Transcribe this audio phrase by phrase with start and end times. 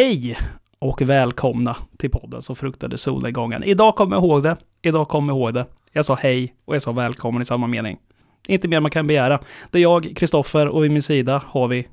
[0.00, 0.38] Hej
[0.78, 3.64] och välkomna till podden som fruktade solnedgången.
[3.64, 4.56] Idag kommer jag ihåg det.
[4.82, 5.66] Idag kommer jag ihåg det.
[5.92, 7.98] Jag sa hej och jag sa välkommen i samma mening.
[8.48, 9.42] Inte mer man kan begära.
[9.70, 11.88] Det är jag, Kristoffer, och vid min sida har vi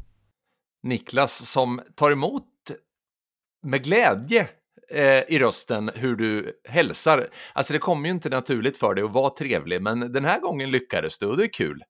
[0.84, 2.44] Niklas som tar emot
[3.66, 4.48] med glädje
[4.92, 7.28] eh, i rösten hur du hälsar.
[7.54, 10.72] Alltså det kommer ju inte naturligt för dig att vara trevlig, men den här gången
[10.72, 11.84] lyckades du och det är kul.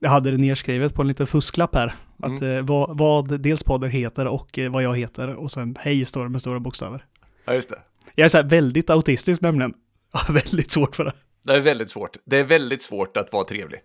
[0.00, 1.94] Jag hade det nedskrivet på en liten fusklapp här.
[2.22, 2.56] Att, Mm.
[2.56, 5.34] eh, vad, vad dels podden heter och eh, vad jag heter.
[5.34, 7.04] Och sen hej står det med stora bokstäver.
[7.44, 7.78] Ja, just det.
[8.14, 9.74] Jag är så här väldigt autistisk nämligen.
[10.28, 11.12] Jag väldigt svårt för det.
[11.44, 12.16] Det är väldigt svårt.
[12.24, 13.80] Det är väldigt svårt att vara trevlig.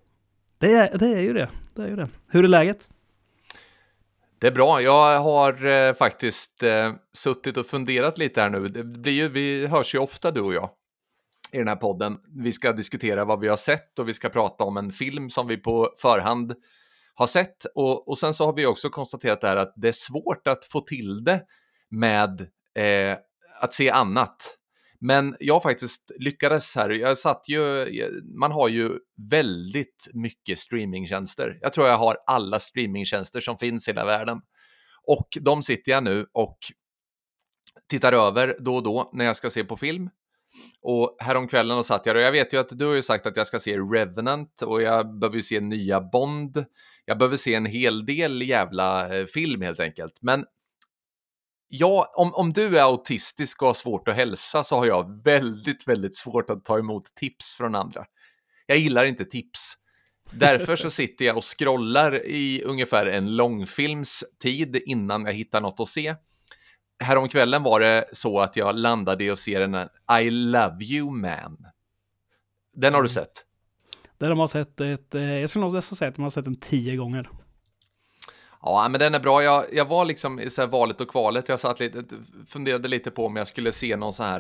[0.57, 1.49] Det är, det är ju det.
[1.75, 2.09] Det är ju det.
[2.27, 2.89] Hur är läget?
[4.39, 4.81] Det är bra.
[4.81, 8.67] Jag har eh, faktiskt eh, suttit och funderat lite här nu.
[8.67, 10.69] Det blir ju, vi hörs ju ofta du och jag
[11.51, 12.17] i den här podden.
[12.27, 15.47] Vi ska diskutera vad vi har sett och vi ska prata om en film som
[15.47, 16.53] vi på förhand
[17.13, 17.65] har sett.
[17.75, 20.81] Och, och sen så har vi också konstaterat där att det är svårt att få
[20.81, 21.43] till det
[21.89, 22.41] med
[22.75, 23.17] eh,
[23.61, 24.57] att se annat.
[24.99, 26.89] Men jag faktiskt lyckades här.
[26.89, 27.87] Jag satt ju,
[28.39, 28.91] man har ju
[29.31, 31.59] väldigt mycket streamingtjänster.
[31.61, 34.41] Jag tror jag har alla streamingtjänster som finns i hela världen.
[35.07, 36.57] Och de sitter jag nu och
[37.89, 40.09] tittar över då och då när jag ska se på film.
[40.81, 43.37] Och häromkvällen och satt jag och jag vet ju att du har ju sagt att
[43.37, 46.65] jag ska se Revenant och jag behöver ju se nya Bond.
[47.05, 50.13] Jag behöver se en hel del jävla eh, film helt enkelt.
[50.21, 50.45] Men
[51.67, 55.87] ja, om, om du är autistisk och har svårt att hälsa så har jag väldigt,
[55.87, 58.05] väldigt svårt att ta emot tips från andra.
[58.65, 59.73] Jag gillar inte tips.
[60.31, 65.79] Därför så sitter jag och scrollar i ungefär en långfilms tid innan jag hittar något
[65.79, 66.15] att se.
[67.03, 71.11] Häromkvällen var det så att jag landade i att se den här I Love You
[71.11, 71.57] Man.
[72.73, 73.50] Den har du sett?
[74.21, 76.45] Där har man sett ett, eh, jag skulle nog nästan säga att man har sett
[76.45, 77.29] den tio gånger.
[78.61, 79.43] Ja, men den är bra.
[79.43, 81.49] Jag, jag var liksom i så här valet och kvalet.
[81.49, 82.03] Jag satt lite,
[82.47, 84.39] funderade lite på om jag skulle se någon så här.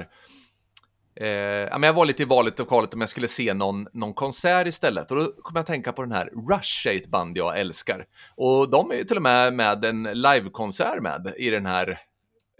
[1.15, 4.13] Eh, men jag var lite i valet och kvalet om jag skulle se någon, någon
[4.13, 5.11] konsert istället.
[5.11, 8.05] Och då kom jag att tänka på den här Rush, ett band jag älskar.
[8.35, 11.99] Och de är ju till och med med en livekonsert med i den här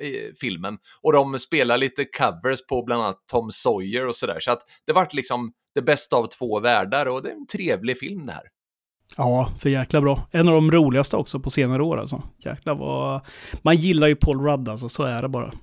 [0.01, 0.77] i filmen.
[1.01, 4.39] Och de spelar lite covers på bland annat Tom Sawyer och sådär.
[4.39, 7.97] Så att det vart liksom det bästa av två världar och det är en trevlig
[7.97, 8.43] film det här.
[9.17, 10.27] Ja, för jäkla bra.
[10.31, 12.23] En av de roligaste också på senare år alltså.
[12.37, 13.25] Jäklar vad...
[13.61, 15.53] Man gillar ju Paul Rudd alltså, så är det bara.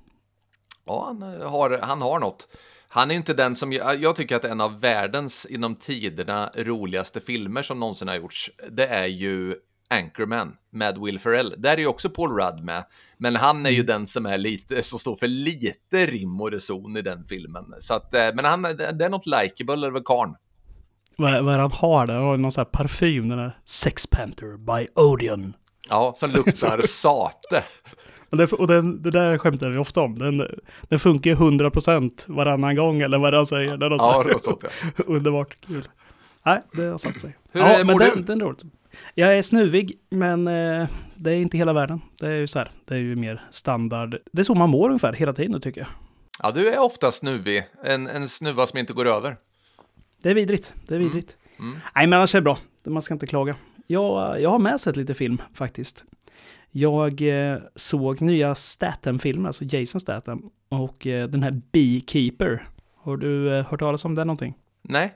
[0.87, 2.49] Ja, han har, han har något.
[2.89, 7.21] Han är inte den som, jag, jag tycker att en av världens inom tiderna roligaste
[7.21, 9.55] filmer som någonsin har gjorts, det är ju
[9.91, 11.55] Anchorman med Will Ferrell.
[11.59, 12.85] Där är ju också Paul Rudd med,
[13.19, 16.97] men han är ju den som är lite, som står för lite rim och reson
[16.97, 17.65] i den filmen.
[17.81, 20.35] Så att, eh, men han, det är något likeable över karln.
[21.17, 22.15] Vad, vad är han har där?
[22.15, 25.53] Har någon sån här parfym, den där Sex Panther by Odeon.
[25.89, 27.65] Ja, som luktar sate.
[28.31, 30.19] Och, det, och den, det där skämtar vi ofta om.
[30.19, 30.47] Den,
[30.83, 33.71] den funkar ju 100% varannan gång, eller vad han säger.
[33.71, 35.05] Ja, det var sånt, ja.
[35.07, 35.89] Underbart kul.
[36.47, 37.37] Nej, det har satt sig.
[37.53, 38.23] Hur ja, är- men den, du?
[38.23, 38.63] den är roligt.
[39.15, 42.01] Jag är snuvig, men eh, det är inte hela världen.
[42.21, 44.17] Det är ju så här, det är ju mer standard.
[44.33, 45.91] Det är så man mår ungefär hela tiden tycker jag.
[46.43, 47.65] Ja, du är ofta snuvig.
[47.85, 49.37] En, en snuva som inte går över.
[50.23, 50.75] Det är vidrigt.
[50.89, 51.37] Det är vidrigt.
[51.95, 52.59] Nej, men annars är det bra.
[52.85, 53.57] Man ska inte klaga.
[53.87, 56.05] Jag, jag har med sett lite film faktiskt.
[56.71, 62.69] Jag eh, såg nya Statham-filmer, alltså Jason Statham, och eh, den här Beekeeper.
[62.97, 64.55] Har du hört talas om den någonting?
[64.83, 65.15] Nej?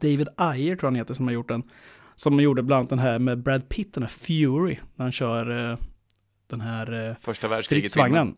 [0.00, 1.62] David Ayer tror jag han heter som har gjort den.
[2.18, 5.70] Som gjorde bland annat den här med Brad Pitt, den här Fury, när han kör
[5.70, 5.78] eh,
[6.46, 8.34] den här eh, Första stridsvagnen.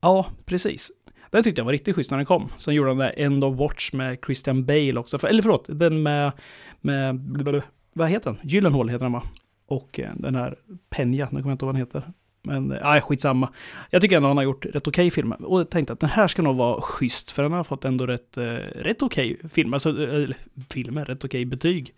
[0.00, 0.90] Ja, precis.
[1.30, 2.48] Den tyckte jag var riktigt schysst när den kom.
[2.56, 5.18] Sen gjorde han den där End of Watch med Christian Bale också.
[5.18, 6.32] För, eller förlåt, den med,
[6.80, 7.62] med,
[7.92, 8.40] vad heter den?
[8.42, 9.22] Gyllenhaal heter den va?
[9.66, 10.56] Och eh, den här
[10.90, 12.12] Penja, nu kommer jag inte ihåg vad den heter.
[12.42, 13.52] Men, eh, nej, skitsamma.
[13.90, 15.44] Jag tycker ändå han har gjort rätt okej filmer.
[15.44, 18.06] Och jag tänkte att den här ska nog vara schysst, för den har fått ändå
[18.06, 18.44] rätt, eh,
[18.74, 19.74] rätt okej film.
[19.74, 20.28] Alltså, eh,
[20.70, 21.94] filmer, rätt okej betyg.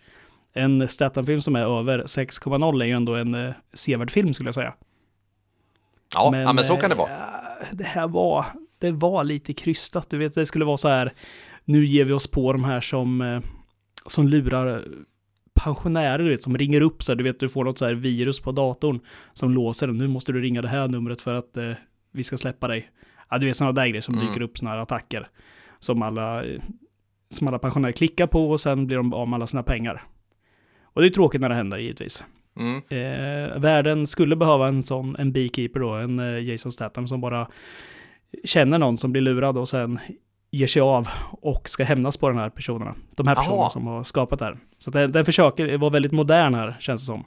[0.53, 4.55] En Statham-film som är över 6,0 är ju ändå en eh, sevärd film skulle jag
[4.55, 4.75] säga.
[6.15, 7.11] Ja, men, ja, men så kan det eh, vara.
[7.73, 8.47] Det här var,
[8.79, 10.11] det var lite krystat.
[10.11, 11.13] Du vet, det skulle vara så här,
[11.65, 13.41] nu ger vi oss på de här som, eh,
[14.07, 14.85] som lurar
[15.55, 17.95] pensionärer, du vet, som ringer upp så här, du vet, du får något så här
[17.95, 19.01] virus på datorn
[19.33, 19.99] som låser den.
[19.99, 21.73] Nu måste du ringa det här numret för att eh,
[22.13, 22.91] vi ska släppa dig.
[23.31, 24.27] Ja, du vet sådana där grejer som Mm.
[24.27, 25.29] dyker upp, sådana här attacker.
[25.79, 26.61] Som alla, eh,
[27.31, 30.03] som alla pensionärer klickar på och sen blir de av med alla sina pengar.
[30.93, 32.25] Och det är tråkigt när det händer givetvis.
[32.57, 32.77] Mm.
[32.89, 37.49] Eh, världen skulle behöva en sån, en beekeeper då, en eh, Jason Statham som bara
[38.45, 39.99] känner någon som blir lurad och sen
[40.51, 42.95] ger sig av och ska hämnas på den här personerna.
[43.17, 43.71] De här personerna Aha.
[43.71, 44.59] som har skapat det här.
[44.79, 47.25] Så den, den försöker vara väldigt modern här, känns det som.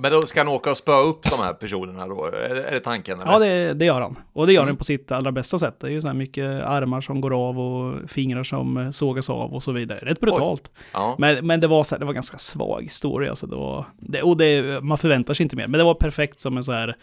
[0.00, 2.24] Men då ska han åka och spöa upp de här personerna då?
[2.24, 3.20] Är det, är det tanken?
[3.20, 3.32] Eller?
[3.32, 4.18] Ja, det, det gör han.
[4.32, 4.68] Och det gör Mm.
[4.72, 5.80] han på sitt allra bästa sätt.
[5.80, 9.30] Det är ju så här mycket armar som går av och fingrar som eh, sågas
[9.30, 9.98] av och så vidare.
[9.98, 10.70] Rätt brutalt.
[10.92, 11.14] Ja.
[11.18, 13.30] Men, men det var så här, det var ganska svag historia.
[13.30, 15.66] Alltså det var, det, och det, man förväntar sig inte mer.
[15.66, 16.96] Men det var perfekt som en så här,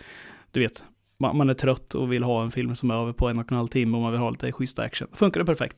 [0.51, 0.83] du vet,
[1.19, 3.51] man, man är trött och vill ha en film som är över på en och
[3.51, 5.07] en halv timme och man vill ha lite schysst action.
[5.13, 5.77] Funkar det perfekt?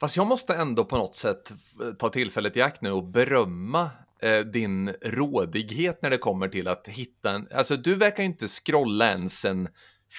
[0.00, 1.52] Fast jag måste ändå på något sätt
[1.98, 3.90] ta tillfället i akt nu och berömma
[4.22, 7.48] eh, din rådighet när det kommer till att hitta en...
[7.54, 9.68] Alltså du verkar ju inte scrolla ens en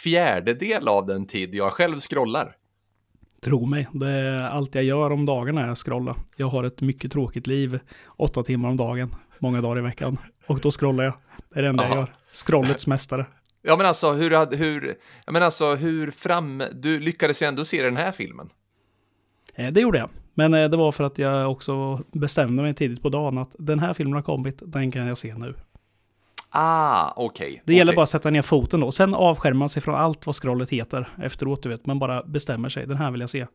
[0.04, 2.56] fjärdedel av den tid jag själv scrollar.
[3.44, 6.16] Tro mig, det är allt jag gör om dagarna är att scrolla.
[6.38, 7.80] Jag har ett mycket tråkigt liv,
[8.18, 10.18] åtta timmar om dagen, många dagar i veckan.
[10.48, 11.14] Och då scrollar jag.
[11.54, 12.00] Det är det enda jag Aha.
[12.00, 12.16] gör.
[12.32, 13.26] Scrollets mästare.
[13.62, 14.96] Ja men alltså hur, hur,
[15.32, 16.64] men alltså hur fram...
[16.74, 18.50] Du lyckades ju ändå se den här filmen.
[19.56, 20.10] Eh, Det gjorde jag.
[20.34, 23.80] Men eh, det var för att jag också bestämde mig tidigt på dagen att den
[23.80, 25.54] här filmen har kommit, den kan jag se nu.
[26.50, 27.62] Ah, okej.
[27.66, 27.96] Det gäller okej.
[27.96, 28.92] bara att sätta ner foten då.
[28.92, 31.86] Sen avskärmar man sig från allt vad scrollet heter efteråt, du vet.
[31.86, 33.48] Man bara bestämmer sig, den här vill jag se.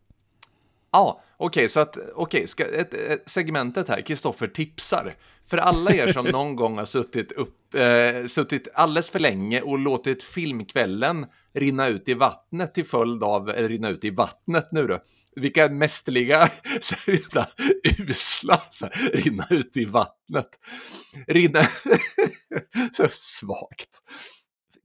[0.93, 5.17] Ja, okej, så att, okej, ett, ett, segmentet här, Kristoffer tipsar.
[5.51, 9.79] För alla er som någon gång har suttit, upp, eh, suttit alldeles för länge och
[9.79, 14.87] låtit filmkvällen rinna ut i vattnet till följd av, eller rinna ut i vattnet nu
[14.87, 15.03] då,
[15.37, 16.51] vilka mästerliga,
[16.81, 17.49] så jävla
[17.99, 20.49] usla, så här, rinna ut i vattnet.
[21.27, 21.63] Rinna,
[22.93, 23.89] så svagt.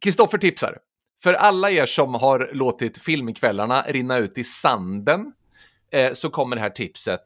[0.04, 0.78] Kristoffer tipsar.
[1.24, 5.34] För alla er som har låtit filmkvällarna rinna ut i sanden
[5.92, 7.22] eh, så kommer det här tipset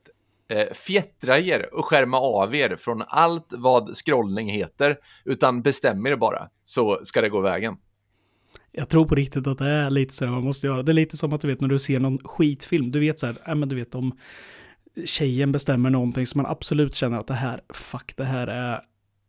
[0.50, 6.16] eh, fjättra er och skärma av er från allt vad scrollning heter, utan bestäm er
[6.16, 7.78] bara så ska det gå vägen.
[8.72, 10.84] Jag tror på riktigt att det är lite så här man måste göra.
[10.84, 12.92] Det är lite som att du vet när du ser någon skitfilm.
[12.92, 14.18] Du vet så här, äh, men du vet om
[15.06, 18.82] tjejen bestämmer någonting som man absolut känner att det här, fuck, det här är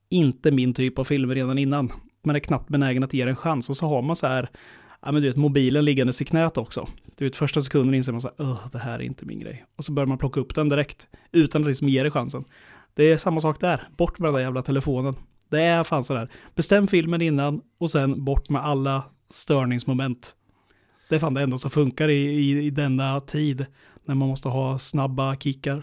[0.08, 1.92] inte min typ av film redan innan.
[2.24, 4.50] Man är knappt benägen att ge det en chans och så har man så här,
[5.06, 6.88] ja men du vet mobilen liggandes i knät också.
[7.16, 9.64] Du vet första sekunden inser man så här, det här är inte min grej.
[9.76, 12.44] Och så börjar man plocka upp den direkt utan att liksom ge det chansen.
[12.94, 15.14] Det är samma sak där, bort med den där jävla telefonen.
[15.48, 20.34] Det är fan sådär, bestäm filmen innan och sen bort med alla störningsmoment.
[21.08, 23.66] Det är fan det enda som funkar i, i, i denna tid
[24.04, 25.82] när man måste ha snabba kickar.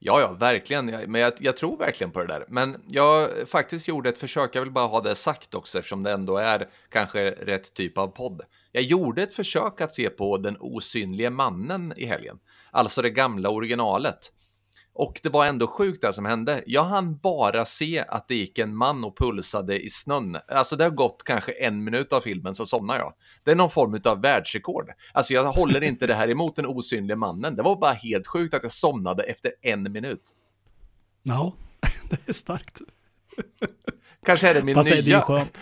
[0.00, 0.86] Ja, ja, verkligen.
[0.86, 2.44] Men jag, jag tror verkligen på det där.
[2.48, 6.12] Men jag faktiskt gjorde ett försök, jag vill bara ha det sagt också eftersom det
[6.12, 8.42] ändå är kanske rätt typ av podd.
[8.72, 12.38] Jag gjorde ett försök att se på Den osynlige mannen i helgen.
[12.70, 14.32] Alltså det gamla originalet.
[14.98, 16.62] Och det var ändå sjukt det som hände.
[16.66, 20.38] Jag hann bara se att det gick en man och pulsade i snön.
[20.48, 23.14] Alltså det har gått kanske en minut av filmen så somnar jag.
[23.44, 24.90] Det är någon form av världsrekord.
[25.12, 27.56] Alltså jag håller inte det här emot den osynliga mannen.
[27.56, 30.22] Det var bara helt sjukt att jag somnade efter en minut.
[31.22, 31.52] Ja,
[32.10, 32.80] det är starkt.
[34.26, 35.20] Kanske är det min Fast det, det är nya...
[35.20, 35.58] skönt.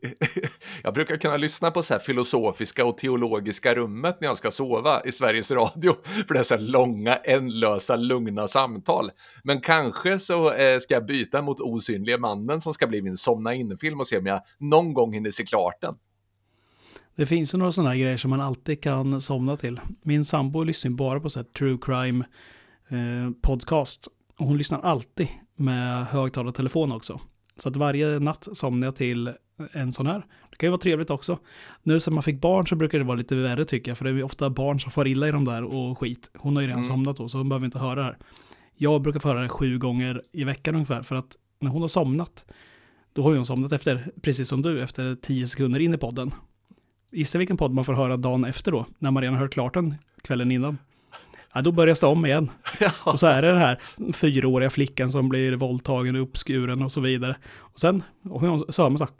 [0.82, 5.02] jag brukar kunna lyssna på så här filosofiska och teologiska rummet när jag ska sova
[5.04, 5.94] i Sveriges Radio.
[6.28, 9.10] För det är så här långa, ändlösa, lugna samtal.
[9.42, 13.54] Men kanske så eh, ska jag byta mot Osynliga mannen som ska bli min somna
[13.54, 15.94] in-film och se om jag någon gång hinner se klart den.
[17.16, 19.80] Det finns ju några sådana här grejer som man alltid kan somna till.
[20.02, 22.24] Min sambo lyssnar ju bara på så här true crime
[22.88, 24.08] eh, podcast.
[24.38, 27.20] Och hon lyssnar alltid med högtalartelefon också.
[27.56, 29.32] Så att varje natt somnar jag till
[29.72, 30.26] en sån här.
[30.50, 31.38] Det kan ju vara trevligt också.
[31.82, 33.98] Nu sen man fick barn så brukar det vara lite värre tycker jag.
[33.98, 36.30] För det är ofta barn som får illa i de där och skit.
[36.38, 36.88] Hon har ju redan Mm.
[36.88, 38.16] somnat då så hon behöver inte höra det här.
[38.76, 41.02] Jag brukar få höra det sju gånger i veckan ungefär.
[41.02, 42.44] För att när hon har somnat,
[43.12, 46.34] då har ju hon somnat efter, precis som du, efter tio sekunder in i podden.
[47.12, 49.74] Gissa vilken podd man får höra dagen efter då, när man redan har hört klart
[49.74, 50.78] den kvällen innan.
[51.54, 52.50] Ja, då börjar det om igen.
[53.04, 53.80] Och så är det den här
[54.12, 57.36] fyraåriga flickan som blir våldtagen och uppskuren och så vidare.
[57.58, 59.14] Och sen, och hon- så hör man så här.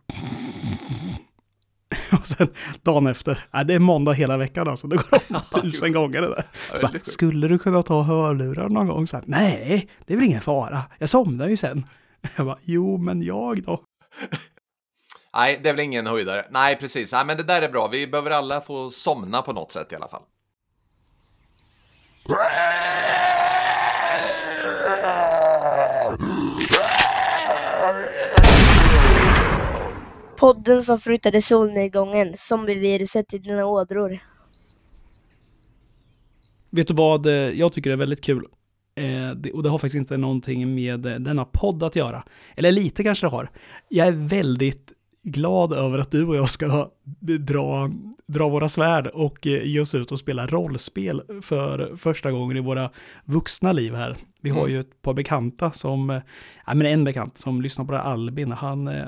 [2.20, 2.48] Och sen
[2.82, 6.28] dagen efter, ja, det är måndag hela veckan alltså, det går om tusen gånger det
[6.28, 6.46] där.
[6.74, 9.06] Så bara, skulle du kunna ta hörlurar någon gång?
[9.06, 11.84] Så här, Nej, det är väl ingen fara, jag somnar ju sen.
[12.36, 13.82] Jag bara, jo men jag då?
[15.34, 16.44] Nej, det är väl ingen höjdare.
[16.50, 17.12] Nej, precis.
[17.12, 17.88] Nej, men det där är bra.
[17.88, 20.22] Vi behöver alla få somna på något sätt i alla fall.
[30.38, 34.18] Podden som flyttade solnedgången, zombieviruset i dina ådror.
[36.70, 38.44] Vet du vad eh, jag tycker är väldigt kul?
[38.94, 42.24] Eh, det, och det har faktiskt inte någonting med eh, denna podd att göra.
[42.56, 43.50] Eller lite kanske det har.
[43.88, 44.92] Jag är väldigt
[45.28, 46.90] glad över att du och jag ska
[47.40, 47.90] dra,
[48.26, 52.60] dra våra svärd och eh, ge oss ut och spela rollspel för första gången i
[52.60, 52.90] våra
[53.24, 54.16] vuxna liv här.
[54.40, 54.72] Vi har Mm.
[54.72, 56.20] ju ett par bekanta som, eh,
[56.66, 59.04] ja men en bekant som lyssnar på det här, Albin, han, eh,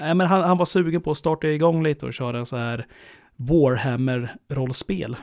[0.00, 2.86] ja, men han, han var sugen på att starta igång lite och köra så här
[3.36, 5.16] Warhammer-rollspel.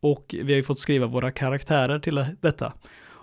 [0.00, 2.72] Och vi har ju fått skriva våra karaktärer till detta.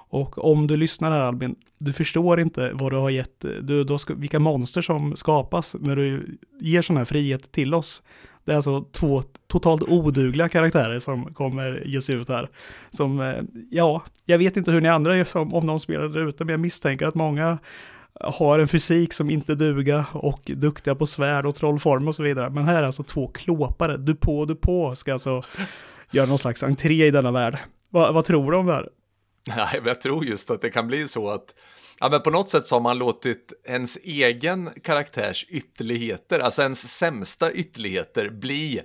[0.10, 3.98] Och om du lyssnar här Albin, du förstår inte vad du har gett, du, då
[3.98, 8.04] ska, vilka monster som skapas när du ger sån här frihet till oss.
[8.46, 12.50] Det är alltså två totalt odugliga karaktärer som kommer ge sig ut här.
[12.90, 16.28] Som, eh, ja, jag vet inte hur ni andra gör som, om någon spelar där
[16.28, 17.58] ute, men jag misstänker att många
[18.20, 22.50] har en fysik som inte duga och duktiga på svärd och trollform och så vidare.
[22.50, 25.42] Men här är alltså två klåpare, du på, du på, ska alltså
[26.12, 27.58] göra någon slags entré i denna värld.
[27.90, 28.90] Va, vad tror du om det här?
[29.56, 31.56] Nej, men jag tror just att det kan bli så att
[32.00, 36.98] Ja, men på något sätt så har man låtit ens egen karaktärs ytterligheter, alltså ens
[36.98, 38.82] sämsta ytterligheter, bli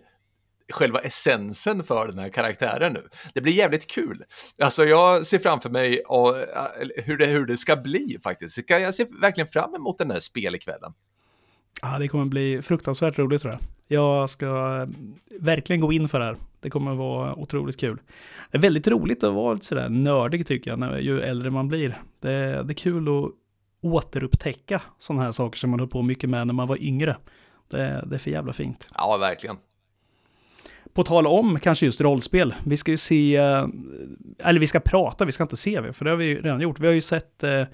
[0.72, 3.08] själva essensen för den här karaktären nu.
[3.34, 4.24] Det blir jävligt kul.
[4.62, 6.34] Alltså jag ser framför mig och,
[6.96, 8.58] hur, det, hur det ska bli faktiskt.
[8.66, 10.92] Jag ser verkligen fram emot den här spelkvällen.
[11.82, 13.60] Ja, det kommer bli fruktansvärt roligt tror jag.
[13.86, 14.88] Jag ska eh,
[15.40, 16.36] verkligen gå in för det här.
[16.60, 17.98] Det kommer vara otroligt kul.
[18.50, 21.68] Det är väldigt roligt att vara lite sådär nördig tycker jag, när, ju äldre man
[21.68, 22.02] blir.
[22.20, 22.28] Det,
[22.62, 23.30] det är kul att
[23.82, 27.16] återupptäcka sådana här saker som man höll på mycket med när man var yngre.
[27.70, 28.88] Det, det är för jävla fint.
[28.94, 29.56] Ja, verkligen.
[30.92, 33.66] På tal om kanske just rollspel, vi ska ju se, eh,
[34.38, 36.80] eller vi ska prata, vi ska inte se, för det har vi redan gjort.
[36.80, 37.64] Vi har ju sett eh,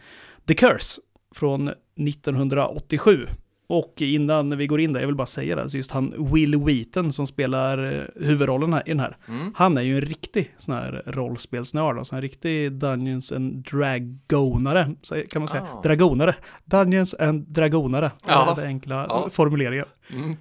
[0.46, 1.00] The Curse
[1.34, 3.26] från 1987.
[3.72, 6.56] Och innan vi går in där, jag vill bara säga det, alltså just han Will
[6.56, 9.16] Wheaton som spelar eh, huvudrollen här, i den här.
[9.28, 9.52] Mm.
[9.56, 15.22] Han är ju en riktig sån här rollspelsnörd, alltså en riktig Dungeons and Dragonare, så
[15.32, 15.66] kan man säga.
[15.74, 15.80] Ah.
[15.82, 16.34] Dragonare.
[16.64, 18.10] Dungeons and Dragonare.
[18.26, 18.54] Ja.
[18.56, 19.28] Det enkla Ja.
[19.30, 19.86] formuleringar.
[20.12, 20.36] Mm.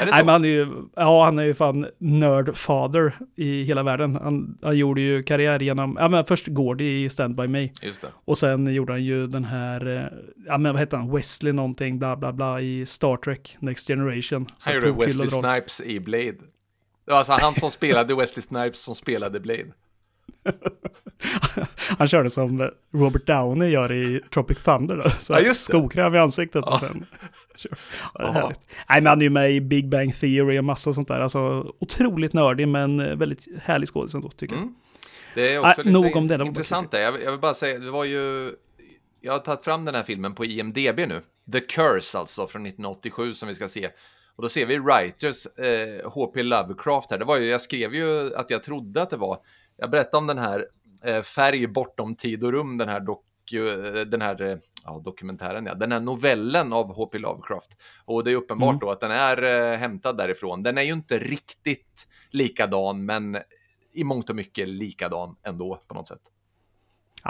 [0.00, 0.66] Nej, men han är ju,
[0.96, 4.16] ja, han är ju fan nerdfather i hela världen.
[4.16, 7.68] Han, han gjorde ju karriär genom, ja men först Gordy i Stand By Me.
[7.82, 8.08] Just det.
[8.24, 11.98] Och sen gjorde han ju den här, eh, ja men vad heter han, Wesley någonting,
[11.98, 14.46] bla bla bla i Star Trek Next Generation.
[14.58, 15.28] Så Han gjorde Wesley.
[15.28, 16.36] Snipes i Blade.
[17.04, 19.72] Det var alltså han som spelade Wesley Snipes som spelade Blade.
[21.98, 24.96] Han körde som Robert Downey gör i Tropic Thunder.
[24.96, 25.10] Då.
[25.10, 25.60] Så Ja, just.
[25.64, 27.06] Skokräm i ansiktet och sen...
[28.14, 28.52] Ja.
[28.88, 31.20] Nej, men han är ju med i Big Bang Theory och massa sånt där.
[31.20, 34.62] Alltså otroligt nördig men eh, väldigt härlig skådis ändå tycker jag.
[34.62, 34.74] Mm.
[35.34, 36.90] Det är också nog lite om det, intressant.
[36.90, 37.00] där.
[37.00, 38.52] Jag, vill- jag vill bara säga, det var ju...
[39.20, 41.20] Jag har tagit fram den här filmen på IMDB nu.
[41.52, 43.88] The Curse alltså, från 1987 som vi ska se.
[44.36, 46.42] Och då ser vi writers, eh, H.P.
[46.42, 47.18] Lovecraft här.
[47.18, 49.38] Det var ju, jag skrev ju att jag trodde att det var...
[49.80, 50.66] Jag berättade om den här
[51.04, 55.66] eh, Färg bortom tid och rum, den här, doku, eh, den här eh, ja, dokumentären,
[55.66, 55.74] ja.
[55.74, 57.18] den här novellen av H.P.
[57.18, 57.76] Lovecraft.
[58.04, 58.78] Och det är uppenbart Mm.
[58.80, 60.62] då att den är eh, hämtad därifrån.
[60.62, 63.38] Den är ju inte riktigt likadan, men
[63.92, 66.20] i mångt och mycket likadan ändå på något sätt.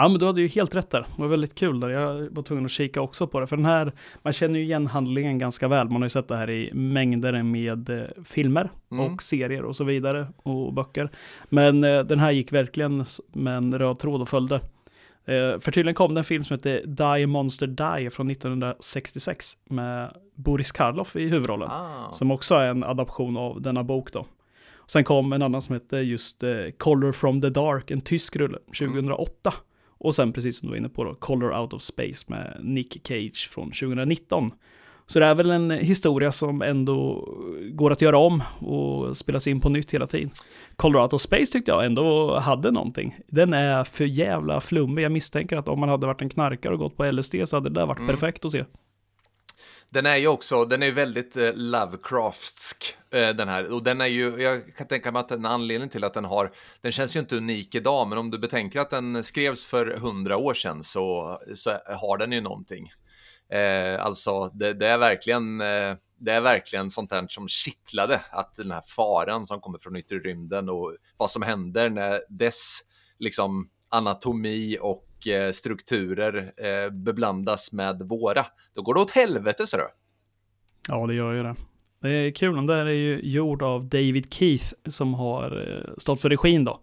[0.01, 0.99] Ja, men du hade ju helt rätt där.
[1.15, 1.89] Det var väldigt kul där.
[1.89, 3.47] Jag var tvungen att kika också på det.
[3.47, 3.91] För den här,
[4.21, 5.89] man känner ju igen handlingen ganska väl.
[5.89, 9.05] Man har ju sett det här i mängder med eh, filmer Mm.
[9.05, 10.27] och serier och så vidare.
[10.43, 11.09] Och böcker.
[11.49, 14.55] Men eh, den här gick verkligen med en röd tråd och följde.
[15.25, 20.13] Eh, för tydligen kom det en film som heter Die Monster Die från 1966 med
[20.35, 21.69] Boris Karloff i huvudrollen.
[21.71, 22.11] Ah.
[22.11, 24.25] Som också är en adaption av denna bok då.
[24.87, 28.57] Sen kom en annan som hette just eh, Color from the Dark, en tysk rulle,
[28.79, 29.53] 2008.
[29.99, 33.07] Och sen precis som du var inne på då, Color Out of Space med Nick
[33.07, 34.51] Cage från 2019.
[35.05, 37.27] Så det är väl en historia som ändå
[37.71, 40.29] går att göra om och spelas in på nytt hela tiden.
[40.75, 43.15] Color Out of Space tyckte jag ändå hade någonting.
[43.27, 45.03] Den är för jävla flummig.
[45.03, 47.69] Jag misstänker att om man hade varit en knarkare och gått på LSD så hade
[47.69, 48.07] det där varit Mm.
[48.09, 48.65] perfekt att se.
[49.91, 53.73] Den är ju också, den är ju väldigt eh, Lovecraftsk, eh, den här.
[53.73, 56.51] Och den är ju, jag kan tänka mig att en anledning till att den har,
[56.81, 60.37] den känns ju inte unik idag, men om du betänker att den skrevs för hundra
[60.37, 62.91] år sedan så, så har den ju någonting.
[63.51, 68.53] Eh, alltså, det, det är verkligen, eh, det är verkligen sånt här som kittlade, att
[68.53, 72.79] den här faran som kommer från yttre rymden och vad som händer när dess
[73.19, 78.45] liksom anatomi och eh, strukturer eh, beblandas med våra.
[78.75, 79.87] Då går det åt helvete, så du.
[80.87, 81.55] Ja, det gör ju det.
[82.01, 86.21] Det är kul, den där är ju gjord av David Keith som har eh, stått
[86.21, 86.81] för regin då.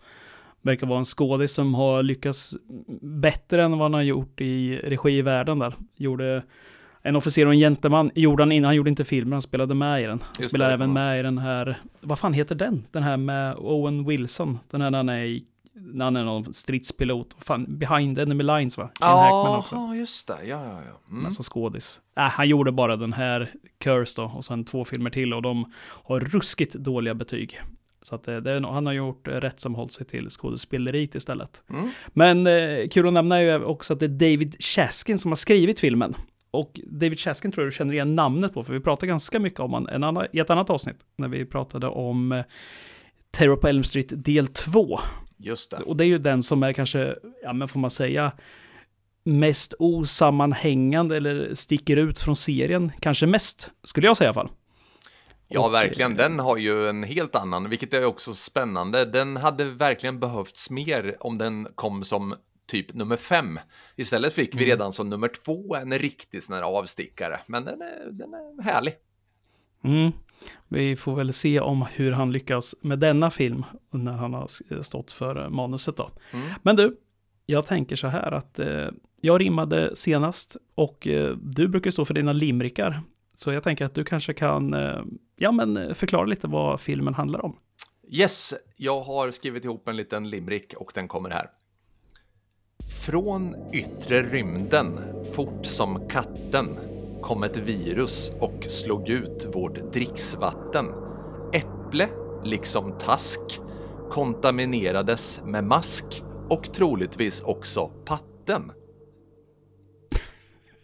[0.62, 2.54] Verkar vara en skådis som har lyckats
[3.00, 5.76] bättre än vad han har gjort i regi i världen där.
[5.96, 6.42] Gjorde
[7.02, 10.02] en officer och en gentleman, gjorde han innan, han gjorde inte filmen, han spelade med
[10.02, 10.22] i den.
[10.22, 12.86] Han spelar det även med i den här, vad fan heter den?
[12.92, 15.44] Den här med Owen Wilson, den här när han är i
[16.00, 17.36] han är någon stridspilot.
[17.38, 18.90] Fan, behind enemy lines va?
[19.00, 19.74] Gene Hackman också.
[19.74, 20.36] Ja, just det.
[20.44, 21.00] Ja, ja, ja.
[21.10, 21.26] Mm.
[21.26, 22.00] Alltså skådis.
[22.16, 25.72] Äh, han gjorde bara den här Curse då och sen två filmer till och de
[26.04, 27.60] har ruskigt dåliga betyg.
[28.02, 31.14] Så att det, det nog- han har gjort eh, rätt som hållit sig till skådespeleriet
[31.14, 31.62] istället.
[31.70, 31.90] Mm.
[32.08, 35.36] Men eh, kul att nämna är ju också att det är David Chaskin som har
[35.36, 36.14] skrivit filmen.
[36.50, 39.60] Och David Chaskin tror jag du känner igen namnet på, för vi pratade ganska mycket
[39.60, 42.44] om en annan, i ett annat avsnitt, när vi pratade om eh,
[43.30, 44.98] Terror på Elm Street del 2.
[45.38, 45.76] Just det.
[45.76, 48.32] Och det är ju den som är kanske, ja men får man säga,
[49.24, 52.92] mest osammanhängande eller sticker ut från serien.
[53.00, 54.50] Kanske mest, skulle jag säga i alla fall.
[55.48, 56.12] Ja, verkligen.
[56.12, 59.04] eh, Den har ju en helt annan, vilket är också spännande.
[59.04, 62.34] Den hade verkligen behövts mer om den kom som
[62.66, 63.60] typ nummer fem.
[63.96, 64.66] Istället fick vi Mm.
[64.70, 67.40] redan som nummer två en riktig sån här avstickare.
[67.46, 68.94] Men den är, den är härlig.
[69.84, 70.12] Mm.
[70.68, 75.12] Vi får väl se om hur han lyckas med denna film när han har stått
[75.12, 76.10] för eh, manuset då.
[76.32, 76.46] Mm.
[76.62, 76.96] Men du,
[77.46, 78.88] jag tänker så här att eh,
[79.20, 83.02] jag rimmade senast och eh, du brukar stå för dina limrikar.
[83.34, 85.00] Så jag tänker att du kanske kan eh,
[85.36, 87.56] ja, men förklara lite vad filmen handlar om.
[88.08, 91.50] Yes, jag har skrivit ihop en liten limrik och den kommer här.
[93.06, 94.98] Från yttre rymden,
[95.34, 96.78] fort som katten,
[97.26, 100.86] kom ett virus och slog ut vårt dricksvatten.
[101.52, 102.08] Äpple,
[102.44, 103.40] liksom task,
[104.10, 106.04] kontaminerades med mask
[106.48, 108.72] och troligtvis också patten.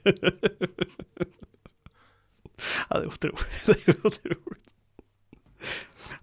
[2.90, 3.46] Ja, det är otroligt.
[3.66, 4.74] Det är otroligt.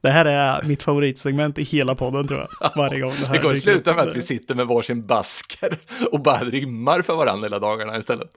[0.02, 2.72] Det här är mitt favoritsegment i hela podden tror jag.
[2.76, 3.58] Varje gång det här Det dyker upp.
[3.58, 5.78] sluta med att vi sitter med varsin basker
[6.12, 8.32] och bara rimmar för varandra hela dagarna istället.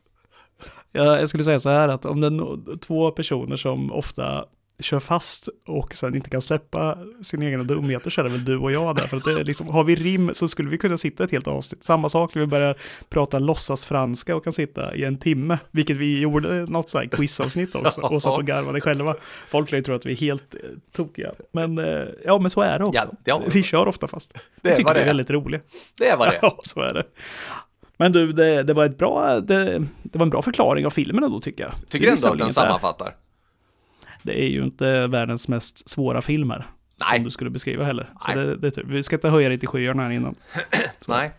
[0.93, 4.45] Ja, jag skulle säga så här att om det är två personer som ofta
[4.83, 8.59] kör fast och sen inte kan släppa sina egna dumheter så är det väl du
[8.59, 9.03] och jag där.
[9.03, 11.47] För att det är liksom, har vi rim så skulle vi kunna sitta ett helt
[11.47, 11.85] avsnitt.
[11.85, 12.77] Samma sak när vi börjar
[13.09, 15.59] prata låtsas franska och kan sitta i en timme.
[15.71, 19.17] Vilket vi gjorde något så här quizavsnitt också och satt och garvade själva.
[19.49, 20.61] Folk lär ju tro att vi är helt eh,
[20.93, 21.33] tokiga.
[21.53, 23.09] Men eh, ja, men så är det också.
[23.09, 23.43] Ja, ja.
[23.53, 24.35] Vi kör ofta fast.
[24.35, 25.61] Det Jag är tycker vad vi det är väldigt roliga.
[25.99, 26.39] Det är vad det är.
[26.43, 27.05] Ja, så är det.
[27.97, 31.31] Men du, det, det var ett bra, det, det var en bra förklaring av filmen
[31.31, 31.73] då tycker jag.
[31.89, 33.15] Tycker Det ändå att den sammanfattar.
[34.23, 36.67] Det är ju inte världens mest svåra filmer.
[37.11, 37.19] Nej.
[37.19, 38.11] Som du skulle beskriva heller.
[38.21, 40.35] Så det, det, vi ska inte höja dig till skyarna här innan.
[41.07, 41.33] Nej.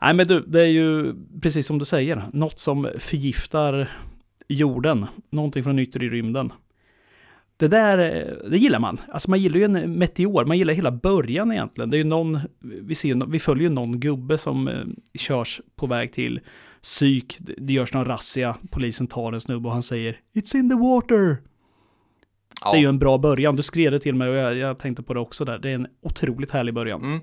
[0.00, 2.22] Nej men du, det är ju precis som du säger.
[2.32, 3.90] Något som förgiftar
[4.48, 5.06] jorden.
[5.30, 6.52] Någonting från yttre i rymden.
[7.56, 9.00] Det där, eh, det gillar man.
[9.08, 11.90] Alltså man gillar ju en meteor, man gillar hela början egentligen.
[11.90, 15.86] Det är ju någon, vi, ser, vi följer ju någon gubbe som eh, körs på
[15.86, 16.40] väg till
[16.82, 17.36] psyk.
[17.40, 20.76] Det det görs någon razzia, polisen tar en snubbe och han säger It's in the
[20.76, 21.36] water.
[22.64, 22.72] Ja.
[22.72, 23.56] Det är ju en bra början.
[23.56, 25.58] Du skrev det till mig och jag, jag tänkte på det också där.
[25.58, 27.02] Det är en otroligt härlig början.
[27.02, 27.20] Mm.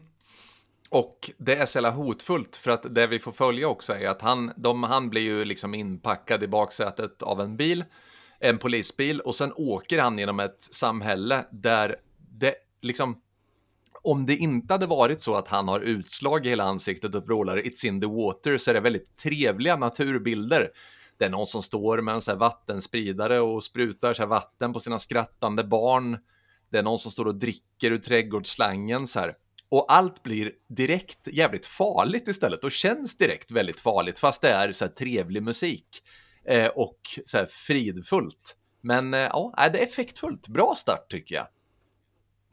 [0.89, 4.21] Och det är så jävla hotfullt för att det vi får följa också är att
[4.21, 7.85] han, de, han blir ju liksom inpackad i baksätet av en bil,
[8.43, 13.21] en polisbil och sen åker han genom ett samhälle där det liksom
[14.01, 17.57] om det inte hade varit så att han har utslag i hela ansiktet och vrålar
[17.57, 20.69] It's in the water så är det väldigt trevliga naturbilder.
[21.17, 24.73] Det är någon som står med en så här vattenspridare och sprutar så här vatten
[24.73, 26.17] på sina skrattande barn.
[26.69, 29.35] Det är någon som står och dricker ur trädgårdsslangen så här.
[29.69, 34.71] Och allt blir direkt jävligt farligt istället och känns direkt väldigt farligt fast det är
[34.71, 36.03] så här trevlig musik
[36.47, 38.57] eh, och så här fridfullt.
[38.81, 40.47] Men eh, ja, det är effektfullt.
[40.47, 41.47] Bra start tycker jag.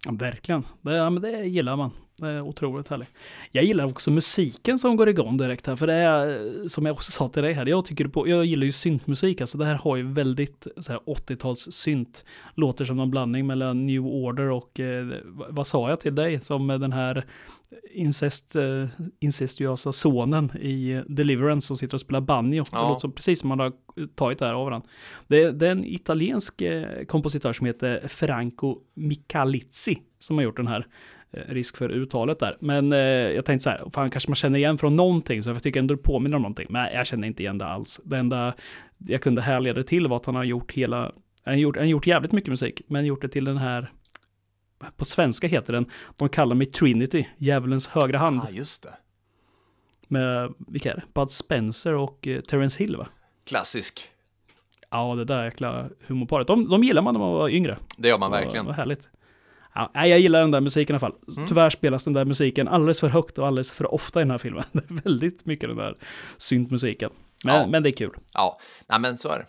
[0.04, 0.66] Ja, verkligen.
[0.80, 1.90] Det, ja, men det gillar man.
[2.20, 3.08] Det är otroligt härligt.
[3.52, 5.76] Jag gillar också musiken som går igång direkt här.
[5.76, 8.44] För det är, eh, som jag också sa till dig här, jag, tycker på, jag
[8.44, 9.40] gillar ju syntmusik.
[9.40, 12.24] Alltså det här har ju väldigt så här 80-tals synt.
[12.54, 15.06] Låter som någon blandning mellan New Order och, eh,
[15.48, 16.40] vad- sa jag till dig?
[16.40, 17.24] Som den här
[17.94, 18.86] incest, eh,
[19.20, 22.62] incestuösa sonen i eh, Deliverance som sitter och spelar banjo.
[22.62, 22.88] Det Ja.
[22.88, 23.72] låter som precis som man har
[24.14, 24.88] tagit det här av varandra.
[25.28, 30.66] Det, det är en italiensk eh, kompositör som heter Franco Michalizzi som har gjort den
[30.66, 30.86] här.
[31.32, 32.56] Eh, risk för uttalet där.
[32.60, 35.62] Men eh, jag tänkte så här, fan kanske man känner igen från någonting, så jag
[35.62, 36.66] tycker ändå det påminner om någonting.
[36.70, 38.00] Men jag känner inte igen det alls.
[38.04, 38.54] Det enda
[38.98, 40.98] jag kunde härleda det till var att han har gjort hela,
[41.44, 43.92] han har gjort, han gjort jävligt mycket musik, men gjort det till den här,
[44.96, 45.86] på svenska heter den,
[46.18, 48.94] de kallar mig Trinity, djävulens högra hand, Ja, just det.
[50.08, 51.02] med, vilka är det?
[51.14, 53.06] Bud Spencer och eh, Terence Hill va?
[53.46, 54.02] Klassisk.
[54.90, 56.46] Ja, det där jäkla humorparet.
[56.46, 57.78] De, de gillar man när man var yngre.
[57.96, 58.66] Det gör man verkligen.
[58.66, 59.08] Vad härligt.
[59.74, 61.14] Ja, jag gillar den där musiken i alla fall.
[61.36, 61.48] Mm.
[61.48, 64.38] Tyvärr spelas den där musiken alldeles för högt och alldeles för ofta i den här
[64.38, 64.64] filmen.
[64.72, 65.96] Det är väldigt mycket den där
[66.36, 67.10] syntmusiken.
[67.44, 67.66] Men, Ja.
[67.66, 68.10] men det är kul.
[68.34, 69.46] Ja, nej men så är det.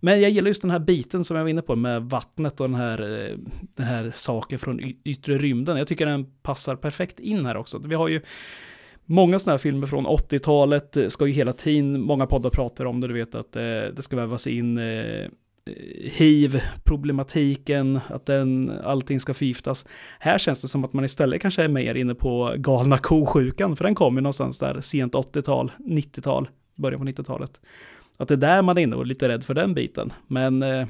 [0.00, 2.68] Men jag gillar just den här biten som jag var inne på med vattnet och
[2.68, 3.36] den här, eh,
[3.76, 5.76] den här saken från yttre rymden.
[5.76, 7.80] Jag tycker den passar perfekt in här också.
[7.86, 8.20] Vi har ju
[9.04, 13.00] många sådana här filmer från 80-talet, eh, ska ju hela tiden, många poddar pratar om
[13.00, 14.78] det, du vet att det ska vävas in
[16.00, 19.86] hiv-problematiken, att den, allting ska förgiftas.
[20.18, 23.84] Här känns det som att man istället kanske är mer inne på galna kosjukan, för
[23.84, 27.60] den kom ju någonstans där sent 80-tal, 90-tal, början på 90-talet.
[28.18, 30.12] Att det är där man är inne och är lite rädd för den biten.
[30.26, 30.86] Men eh,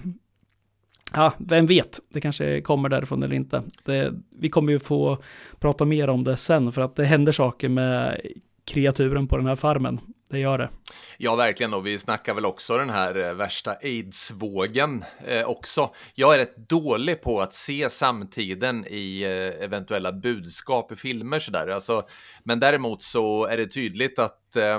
[1.15, 3.63] ja, vem vet, det kanske kommer därifrån eller inte.
[3.85, 5.19] Det, vi kommer ju få
[5.59, 8.21] prata mer om det sen, för att det händer saker med
[8.65, 10.01] kreaturen på den här farmen.
[10.35, 10.71] Det gör det.
[11.19, 11.75] Ja, verkligen.
[11.75, 15.95] Och vi snackar väl också den här eh, värsta aids-vågen eh, också.
[16.15, 21.69] Jag är rätt dålig på att se samtiden i eh, eventuella budskap i filmer sådär.
[21.69, 22.07] Alltså,
[22.45, 24.79] men däremot så är det tydligt att eh,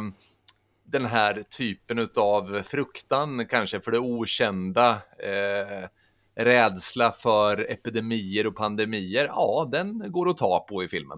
[0.86, 5.88] den här typen av fruktan kanske för det okända, eh,
[6.36, 11.18] rädsla för epidemier och pandemier, ja, den går att ta på i filmen.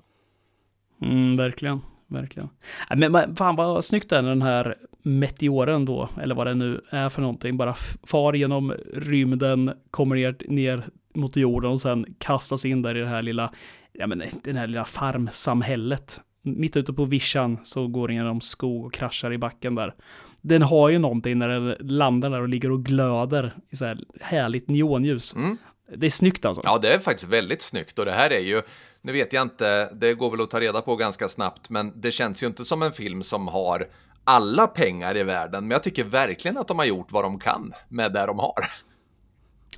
[1.02, 2.50] Mm, verkligen, verkligen.
[2.96, 7.22] Men fan vad snyggt är den här meteoren då, eller vad det nu är för
[7.22, 12.98] någonting, bara far genom rymden, kommer ner, ner mot jorden och sen kastas in där
[12.98, 13.54] i det här lilla,
[13.92, 16.22] ja men det här lilla farmsamhället
[16.56, 19.96] mitt ute på vischan så går den genom skog och kraschar i backen där.
[20.42, 23.98] Den har ju någonting när den landar där och ligger och glöder i så här
[24.22, 25.36] härligt neonljus.
[25.36, 25.58] Mm.
[25.96, 26.62] Det är snyggt alltså.
[26.66, 28.62] Ja, det är faktiskt väldigt snyggt och det här är ju,
[29.02, 32.12] nu vet jag inte, det går väl att ta reda på ganska snabbt, men det
[32.12, 33.88] känns ju inte som en film som har
[34.24, 37.74] alla pengar i världen, men jag tycker verkligen att de har gjort vad de kan
[37.90, 38.54] med det de har.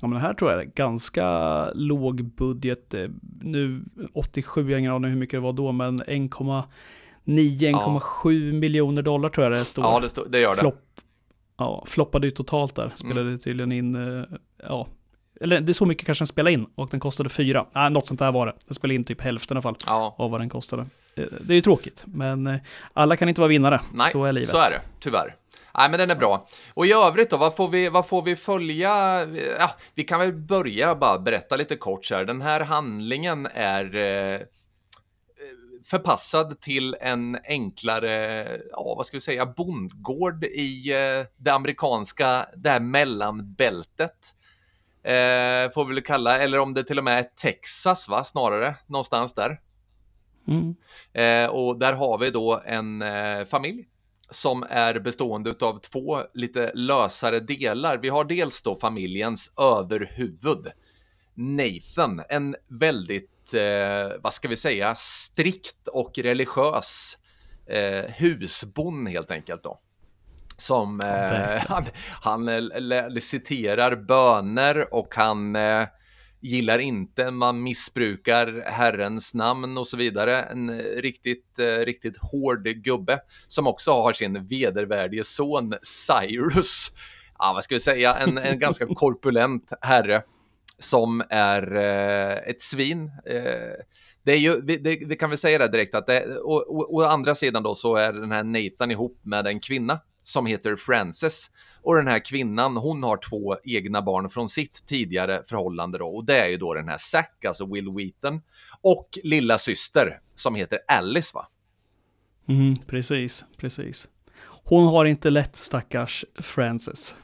[0.02, 2.94] Ja, men här tror jag det är ganska låg budget.
[2.94, 3.08] Eh,
[3.40, 6.68] nu 87, jag har ingen aning hur mycket det var då, men 1,9-1,7
[7.26, 8.52] ja.
[8.52, 9.84] miljoner dollar tror jag det står.
[9.84, 10.60] Ja, det, stå, det gör det.
[10.60, 10.84] Flopp,
[11.56, 13.38] ja, floppade ju totalt där, spelade mm.
[13.38, 14.24] tydligen in, eh,
[14.68, 14.88] ja,
[15.40, 17.66] eller det är så mycket kanske den spelade in och den kostade fyra.
[17.72, 18.54] Nej, något sånt där var det.
[18.66, 20.14] Den spelade in typ hälften i alla fall ja.
[20.18, 20.86] av vad den kostade.
[21.16, 22.60] Eh, det är ju tråkigt, men
[22.92, 23.80] alla kan inte vara vinnare.
[23.92, 24.48] Nej, så är livet.
[24.48, 25.36] så är det, tyvärr.
[25.74, 26.46] Nej, men den är bra.
[26.74, 29.24] Och i övrigt då, vad får vi, vad får vi följa?
[29.58, 32.24] Ja, vi kan väl börja bara berätta lite kort så här.
[32.24, 34.40] Den här handlingen är eh,
[35.84, 42.70] förpassad till en enklare, ja, vad ska vi säga, bondgård i eh, det amerikanska, det
[42.70, 44.34] här mellanbältet.
[45.04, 48.76] Eh, får vi väl kalla, eller om det till och med är Texas, va, snarare,
[48.86, 49.60] någonstans där.
[50.48, 50.74] Mm.
[51.12, 53.86] Eh, och där har vi då en eh, familj
[54.30, 57.98] som är bestående av två lite lösare delar.
[57.98, 60.66] Vi har dels då familjens överhuvud,
[61.34, 67.18] Nathan, en väldigt, eh, vad ska vi säga, strikt och religiös
[67.66, 69.80] eh, husbond helt enkelt då.
[70.60, 71.84] Som eh, han,
[72.22, 72.48] han
[73.20, 75.86] citerar böner och han eh,
[76.40, 80.42] gillar inte, man missbrukar Herrens namn och så vidare.
[80.42, 86.90] En riktigt, eh, riktigt hård gubbe som också har sin vedervärdige son Cyrus.
[87.38, 90.22] Ja, vad ska vi säga, en, en ganska korpulent herre
[90.78, 93.10] som är eh, ett svin.
[93.26, 93.84] Eh,
[94.22, 97.02] det är ju, det, det kan vi säga det direkt att det, och, och, å
[97.02, 101.50] andra sidan då så är den här Nathan ihop med en kvinna som heter Frances.
[101.82, 106.06] Och den här kvinnan, hon har två egna barn från sitt tidigare förhållande då.
[106.06, 108.40] Och det är ju då den här Zack, alltså Will Wheaton,
[108.80, 111.48] och lilla syster som heter Alice va?
[112.48, 114.08] Mm, precis, precis.
[114.64, 117.14] Hon har inte lätt stackars Frances.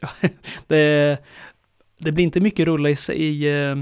[0.66, 1.18] det,
[1.98, 3.76] det blir inte mycket rulla i, i, eh,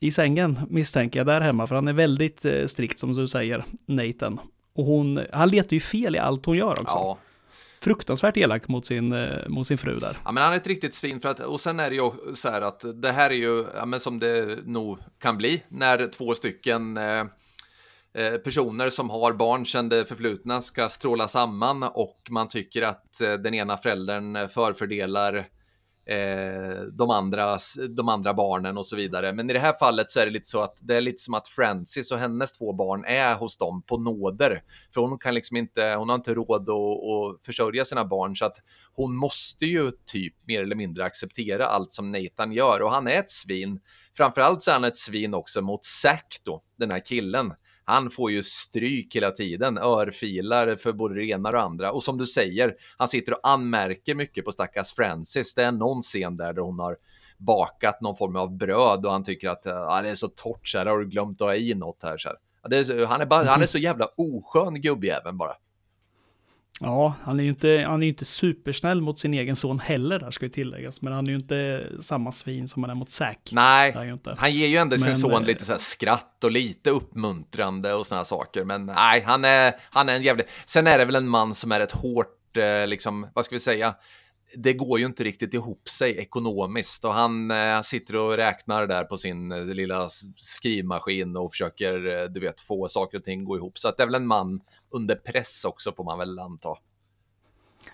[0.00, 3.64] i sängen misstänker jag där hemma, för han är väldigt eh, strikt som du säger,
[3.86, 4.40] Nathan.
[4.74, 6.96] Och hon, han letar ju fel i allt hon gör också.
[6.96, 7.18] Ja
[7.82, 10.18] fruktansvärt elak mot sin, eh, mot sin fru där.
[10.24, 12.50] Ja, men han är ett riktigt svin för att, och sen är det ju så
[12.50, 16.34] här att det här är ju, ja, men som det nog kan bli, när två
[16.34, 17.20] stycken eh,
[18.14, 23.20] eh personer som har barn sedan det förflutna ska stråla samman och man tycker att
[23.20, 25.46] eh, den ena föräldern förfördelar
[26.06, 27.58] eh, de, andra,
[27.96, 29.32] de andra barnen och så vidare.
[29.32, 31.34] Men i det här fallet så är det lite så att det är lite som
[31.34, 34.62] att Francis och hennes två barn är hos dem på nåder.
[34.94, 38.44] För hon kan liksom inte, hon har inte råd att, att försörja sina barn så
[38.44, 38.56] att
[38.94, 43.18] hon måste ju typ mer eller mindre acceptera allt som Nathan gör och han är
[43.18, 43.80] ett svin.
[44.16, 47.52] Framförallt så är han ett svin också mot Zack då, den här killen
[47.84, 51.92] han får ju stryk hela tiden, örfilar för både det ena och det andra.
[51.92, 55.54] Och som du säger, han sitter och anmärker mycket på stackars Francis.
[55.54, 56.96] Det är någon scen där, där hon har
[57.38, 60.78] bakat någon form av bröd och han tycker att ah, det är så torrt så
[60.78, 62.18] här, har du glömt att ha i något här?
[62.18, 62.36] Så här.
[62.74, 65.56] är, han, är bara, han är så jävla oskön gubbjäveln bara.
[66.80, 70.30] Ja, han är ju inte, han är inte supersnäll mot sin egen son heller, där
[70.30, 71.02] ska ju tilläggas.
[71.02, 73.50] Men han är ju inte samma svin som han är mot Zack.
[73.52, 77.94] Nej, han ger ju ändå sin Men, son eh, lite så skratt och lite uppmuntrande
[77.94, 78.64] och sådana saker.
[78.64, 80.46] Men nej, han är, han är en jävlig...
[80.66, 83.60] Sen är det väl en man som är ett hårt, eh, liksom, vad ska vi
[83.60, 83.94] säga?
[84.56, 89.04] Det går ju inte riktigt ihop sig ekonomiskt och han eh, sitter och räknar där
[89.04, 93.56] på sin eh, lilla skrivmaskin och försöker, eh, du vet, få saker och ting gå
[93.56, 93.78] ihop.
[93.78, 94.60] Så att det är väl en man
[94.90, 96.76] under press också får man väl anta.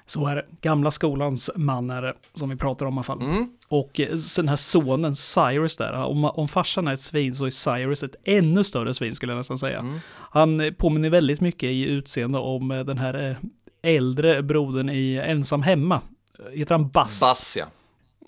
[0.07, 0.45] Så är det.
[0.61, 3.23] Gamla skolans man är det, som vi pratar om i alla fall.
[3.23, 3.49] Mm.
[3.69, 7.51] Och eh, den här sonen, Cyrus där, om, om farsan är ett svin så är
[7.51, 9.79] Cyrus ett ännu större svin skulle jag nästan säga.
[9.79, 9.99] Mm.
[10.31, 13.37] Han eh, påminner väldigt mycket i utseende om eh, den här
[13.83, 16.01] äldre brodern i Ensam Hemma.
[16.53, 17.21] Heter han Bass?
[17.21, 17.67] Bass, ja.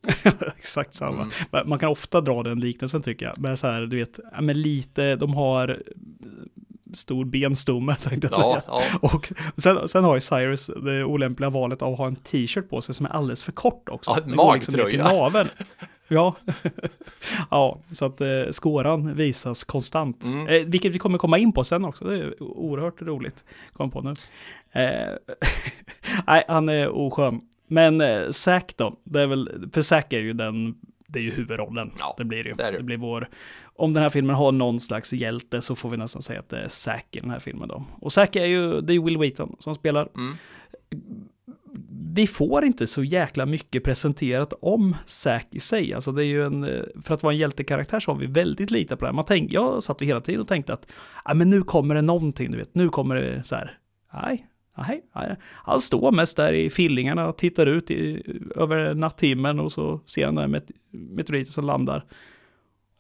[0.59, 1.23] Exakt samma.
[1.53, 1.69] Mm.
[1.69, 3.41] Man kan ofta dra den liknelsen tycker jag.
[3.41, 5.77] Men så här, du vet, ja, men lite, de har eh,
[6.95, 8.63] stor benstomme tänkte jag Ja, säga.
[8.67, 8.83] ja.
[9.01, 12.81] Och sen, sen har ju Cyrus det olämpliga valet av att ha en t-shirt på
[12.81, 14.11] sig som är alldeles för kort också.
[14.11, 15.05] Ja, liksom magtröja.
[15.05, 15.49] naveln.
[16.13, 16.37] Ja.
[17.51, 20.25] ja, så att eh, skåran visas konstant.
[20.25, 20.47] Mm.
[20.49, 22.05] Eh, vilket vi kommer komma in på sen också.
[22.05, 23.45] Det är oerhört roligt.
[23.73, 24.11] Kom på nu.
[24.73, 25.15] Eh,
[26.27, 27.41] nej, han är oskön.
[27.71, 30.75] Men eh, Zack då, det är väl, för Zack är ju den,
[31.09, 31.91] det är ju huvudrollen.
[31.99, 32.57] Ja, det blir det ju.
[32.57, 32.83] det det.
[32.83, 33.29] Blir vår,
[33.63, 36.59] om den här filmen har någon slags hjälte så får vi nästan säga att det
[36.59, 37.85] är Zack i den här filmen då.
[38.01, 40.09] Och Zack är ju, det är ju Will Wheaton som spelar.
[40.17, 40.37] Mm.
[42.15, 45.95] Vi får inte så jäkla mycket presenterat om Zack i sig.
[45.95, 48.71] Alltså det är ju en, eh, för att vara en hjältekaraktär så har vi väldigt
[48.71, 49.15] lite på det här.
[49.15, 50.87] Man tänk, jag satt ju hela tiden och tänkte att,
[51.25, 53.79] ja men nu kommer det någonting, du vet, nu kommer det så här,
[54.13, 55.37] nej, nej.
[55.65, 58.23] Han står mest där i fillingarna och tittar ut i,
[58.57, 62.05] över natthimlen och så ser han den här meteoriten som landar.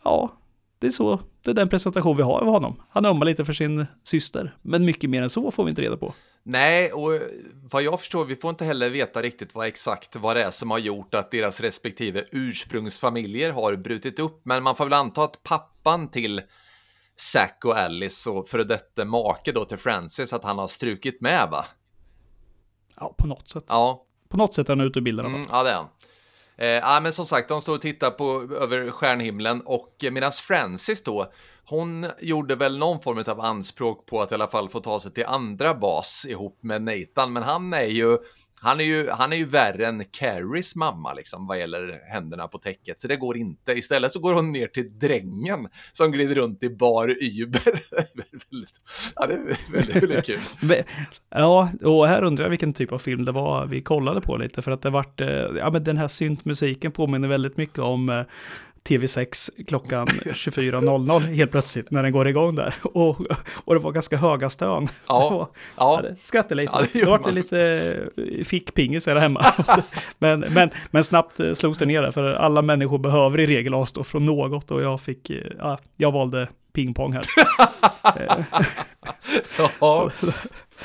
[0.05, 0.33] Ja,
[0.79, 2.83] det är så, det är den presentation vi har av honom.
[2.91, 5.97] Han ömmar lite för sin syster, men mycket mer än så får vi inte reda
[5.97, 6.15] på.
[6.43, 7.21] Nej, och
[7.71, 10.71] vad jag förstår, vi får inte heller veta riktigt vad exakt vad det är som
[10.71, 14.41] har gjort att deras respektive ursprungsfamiljer har brutit upp.
[14.43, 16.43] Men man får väl anta att pappan till
[17.21, 21.49] Zack och Alice och före detta make då till Francis, att han har strukit med
[21.51, 21.65] va?
[22.97, 23.65] Ja, på något sätt.
[23.69, 25.89] Ja, På något sätt är han ute ur bilden mm, ja det är han.
[26.57, 30.33] Eh, ja, men som sagt, de står och tittar på över stjärnhimlen och eh, medan
[30.33, 31.33] Francis då,
[31.65, 35.13] hon gjorde väl någon form av anspråk på att i alla fall få ta sig
[35.13, 38.19] till andra bas ihop med Nathan, men han är ju
[38.63, 42.59] han är, ju, han är ju värre än Carries mamma liksom vad gäller händerna på
[42.59, 43.73] täcket, så det går inte.
[43.73, 47.63] Istället så går hon ner till drängen som glider runt i bar Uber.
[48.51, 48.81] väldigt,
[49.17, 50.39] ja, det är väldigt, väldigt kul.
[51.31, 54.63] Ja, och här undrar jag vilken typ av film det var vi kollade på lite,
[54.63, 58.23] för att det vart, eh, ja men den här syntmusiken påminner väldigt mycket om eh,
[58.89, 62.75] TV6 klockan 24.00 helt plötsligt när den går igång där.
[62.83, 63.21] Och,
[63.65, 64.89] och det var ganska höga stön.
[65.09, 66.03] Ja, var- ja.
[66.23, 66.73] skrattade lite.
[66.75, 67.61] Ja, det gjorde vart det lite
[68.17, 69.47] eh, fickpingis där hemma.
[70.19, 73.75] men, men, men snabbt eh, slogs det ner där, för alla människor behöver i regel
[73.75, 77.23] avstå från något och jag fick, eh, ja, jag valde pingpong här.
[79.81, 80.11] ja.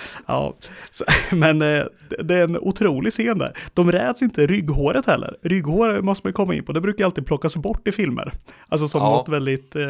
[0.25, 0.55] Ja,
[0.91, 1.05] så,
[1.35, 1.83] men eh,
[2.19, 3.53] det- är en otrolig scen där.
[3.73, 5.37] De räds inte rygghåret heller.
[5.41, 6.71] Rygghår måste man komma in på.
[6.73, 8.33] Det brukar alltid plockas bort i filmer.
[8.69, 9.09] Alltså som Ja.
[9.09, 9.81] något väldigt eh,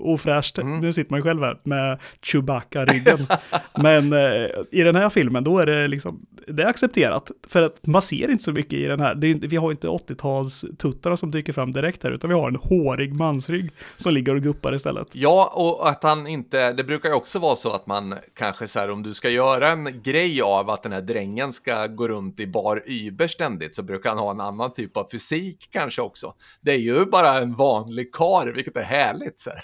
[0.00, 0.58] ofräscht.
[0.58, 0.80] Mm.
[0.80, 3.26] Nu sitter man ju själv här med Chewbacca-ryggen.
[3.82, 7.30] men eh, i den här filmen då är det liksom, det är accepterat.
[7.48, 9.14] För att man ser inte så mycket i den här.
[9.14, 13.14] Det vi har inte 80-talstuttarna som dyker fram direkt här, utan vi har en hårig
[13.14, 15.08] mansrygg som ligger och guppar istället.
[15.12, 18.78] Ja, och att han inte, det brukar ju också vara så att man kanske så
[18.78, 22.40] här om du ska göra en grej av att den här drängen ska gå runt
[22.40, 26.34] i bar Uber ständigt så brukar han ha en annan typ av fysik kanske också.
[26.60, 29.40] Det är ju bara en vanlig kar, vilket är härligt.
[29.40, 29.58] Så här.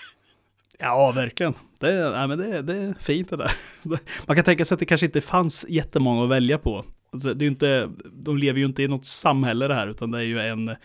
[0.78, 1.54] Ja, verkligen.
[1.80, 3.52] Det, är- nej, men det, det är fint det där.
[4.26, 6.84] Man kan tänka sig att det kanske inte fanns jättemånga att välja på.
[7.12, 10.18] Alltså, det är inte, de lever ju inte i något samhälle det här, utan det
[10.18, 10.76] är ju en,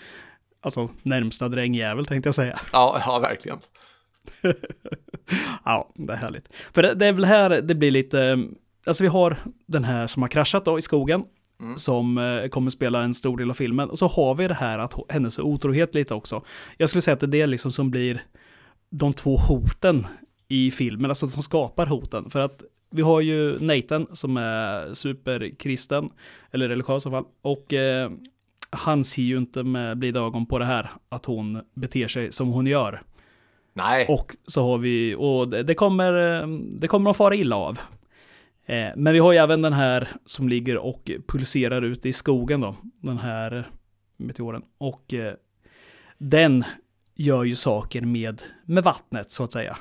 [0.62, 2.60] alltså närmsta drängjävel tänkte jag säga.
[2.74, 3.60] Ja, ja, verkligen.
[5.66, 6.50] Ja, det är härligt.
[6.74, 8.38] För det, det är väl här det blir lite,
[8.86, 11.24] alltså vi har den här som har kraschat då i skogen,
[11.60, 11.78] Mm.
[11.78, 13.89] som eh, kommer spela en stor del av filmen.
[13.89, 16.43] Och så har vi det här att hennes otrohet lite också.
[16.78, 18.24] Jag skulle säga att det är det liksom som blir
[18.89, 20.08] de två hoten
[20.48, 22.30] i filmen, alltså som skapar hoten.
[22.30, 26.10] För att vi har ju Nathan som är superkristen,
[26.52, 28.12] eller religiös i alla fall, och eh,
[28.69, 32.48] han ser ju inte med blida ögon på det här, att hon beter sig som
[32.48, 33.02] hon gör.
[33.74, 36.48] Nej, Och så har vi, och det, det kommer, eh,
[36.80, 37.80] det kommer de fara illa av.
[38.65, 42.62] Eh, men vi har ju även den här som ligger och pulserar ute i skogen
[42.62, 43.69] då, den här
[44.17, 44.63] meteoren.
[44.78, 45.34] Och eh,
[46.17, 46.63] den
[47.15, 49.78] gör ju saker med, med vattnet så att säga.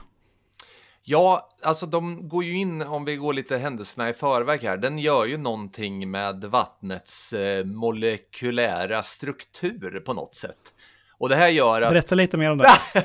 [1.03, 4.99] Ja, alltså de går ju in, om vi går lite händelserna i förväg här, den
[4.99, 10.75] gör ju någonting med vattnets eh, molekylära struktur på något sätt.
[11.25, 11.91] Och det här gör att...
[11.91, 12.69] Berätta lite mer om det.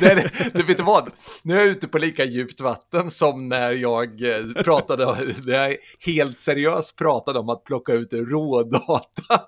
[0.00, 1.10] det, det, vet du vad?
[1.42, 5.04] Nu är jag ute på lika djupt vatten som när jag eh, pratade,
[5.46, 9.40] när jag helt seriöst pratade om att plocka ut rådata.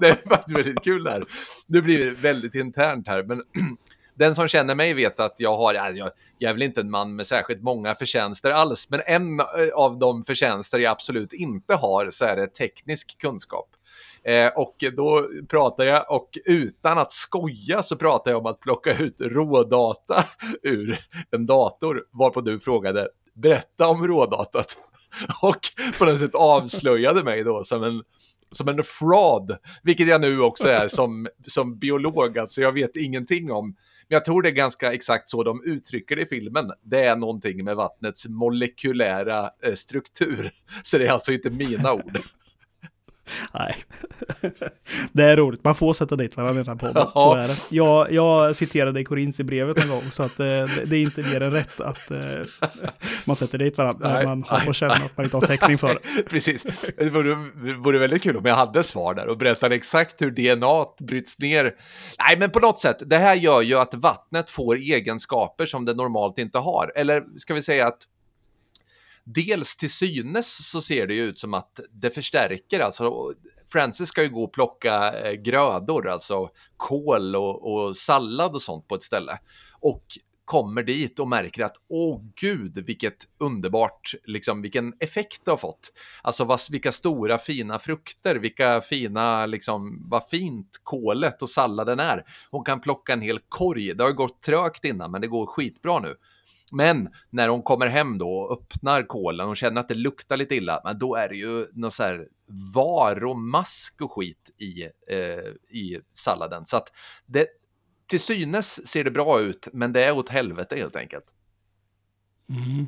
[0.00, 1.24] det är faktiskt väldigt kul det här.
[1.66, 3.42] Nu blir det väldigt internt här, men
[4.14, 7.16] den som känner mig vet att jag har, jag, jag är väl inte en man
[7.16, 12.10] med särskilt många förtjänster alls, men en eh, av de förtjänster jag absolut inte har
[12.10, 13.68] så är det teknisk kunskap.
[14.26, 18.98] Eh, och då pratar jag, och utan att skoja så pratar jag om att plocka
[18.98, 20.24] ut rådata
[20.62, 20.98] ur
[21.30, 24.78] en dator, varpå du frågade berätta om rådatat.
[25.42, 25.58] Och
[25.98, 28.02] på något sätt avslöjade mig då som en,
[28.50, 33.52] som en fraud, vilket jag nu också är som, som biolog, alltså jag vet ingenting
[33.52, 33.66] om.
[34.08, 36.70] Men jag tror det är ganska exakt så de uttrycker det i filmen.
[36.82, 40.50] Det är någonting med vattnets molekylära eh, struktur.
[40.82, 42.18] Så det är alltså inte mina ord.
[43.54, 43.74] Nej,
[45.12, 45.64] det är roligt.
[45.64, 47.06] Man får sätta dit varandra i den här podden.
[47.12, 47.56] Så är det.
[47.70, 51.22] Jag, jag citerade Korins i brevet en gång, så att eh, det, det är inte
[51.22, 52.18] mer än rätt att eh,
[53.26, 55.88] man sätter dit varandra när man har på känna att man inte har täckning för
[55.88, 56.22] det.
[56.30, 56.66] Precis.
[56.96, 60.30] Det vore, det vore väldigt kul om jag hade svar där och berättade exakt hur
[60.30, 61.74] DNA bryts ner.
[62.18, 65.94] Nej, men på något sätt, det här gör ju att vattnet får egenskaper som det
[65.94, 66.92] normalt inte har.
[66.94, 67.98] Eller ska vi säga att
[69.26, 73.32] dels till synes så ser det ju ut som att det förstärker, alltså
[73.68, 78.88] Francis ska ju gå och plocka eh, grödor, alltså kål och, och sallad och sånt
[78.88, 79.38] på ett ställe.
[79.80, 80.04] Och
[80.46, 85.92] kommer dit och märker att åh gud vilket underbart, liksom vilken effekt det har fått.
[86.22, 92.24] Alltså vad, vilka stora fina frukter, vilka fina, liksom vad fint kolet och salladen är.
[92.50, 95.98] Hon kan plocka en hel korg, det har gått trögt innan men det går skitbra
[95.98, 96.14] nu.
[96.72, 100.54] Men när hon kommer hem då och öppnar kolen och känner att det luktar lite
[100.54, 102.28] illa, men då är det ju någon så här
[102.74, 106.66] var och mask och skit i, eh, i salladen.
[106.66, 106.92] Så att
[107.26, 107.46] det,
[108.06, 111.24] till synes ser det bra ut, men det är åt helvete helt enkelt.
[112.48, 112.86] Mm.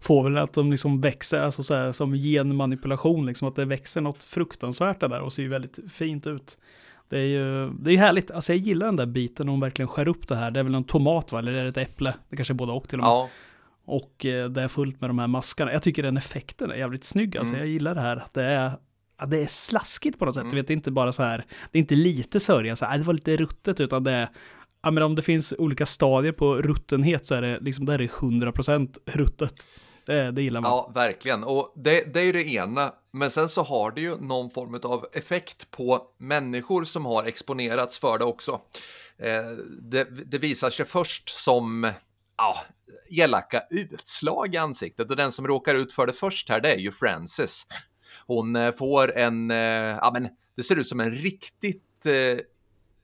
[0.00, 4.00] Får väl att de liksom växer, alltså så här, som genmanipulation, liksom att det växer
[4.00, 6.58] något fruktansvärt där och ser ju väldigt fint ut.
[7.08, 8.30] Det är ju det är härligt.
[8.30, 10.50] Alltså jag gillar den där biten när hon verkligen skär upp det här.
[10.50, 11.38] Det är väl en tomat va?
[11.38, 12.14] Eller är det ett äpple?
[12.28, 13.10] Det kanske är både och till och med.
[13.10, 13.28] Ja.
[13.84, 15.72] Och eh, det är fullt med de här maskarna.
[15.72, 17.36] Jag tycker den effekten är jävligt snygg.
[17.36, 17.60] Alltså mm.
[17.60, 18.16] jag gillar det här.
[18.16, 18.70] Att det är,
[19.16, 20.42] att det är slaskigt på något sätt.
[20.42, 20.50] Mm.
[20.50, 21.44] Du vet, det är inte bara så här.
[21.72, 24.28] Det är inte lite sörja, så här, det var lite ruttet, utan det är
[24.86, 28.06] Ja, men om det finns olika stadier på ruttenhet så är det liksom, där är
[28.06, 29.66] 100% ruttet.
[30.04, 30.70] Det, det gillar man.
[30.70, 31.44] Ja, verkligen.
[31.44, 32.92] Och det, det är ju det ena.
[33.12, 37.98] Men sen så har det ju någon form av effekt på människor som har exponerats
[37.98, 38.60] för det också.
[39.18, 39.50] Eh,
[39.82, 41.92] det, det visar sig först som
[42.36, 42.56] ja,
[43.10, 46.78] elaka utslag i ansiktet och den som råkar ut för det först här det är
[46.78, 47.66] ju Frances.
[48.26, 49.56] Hon eh, får en, eh,
[50.00, 52.38] ja men det ser ut som en riktigt eh,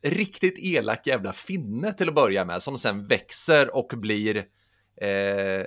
[0.02, 4.36] riktigt elak jävla finne till att börja med som sen växer och blir
[5.00, 5.66] eh,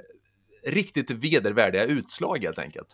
[0.63, 2.87] riktigt vedervärdiga utslag helt enkelt.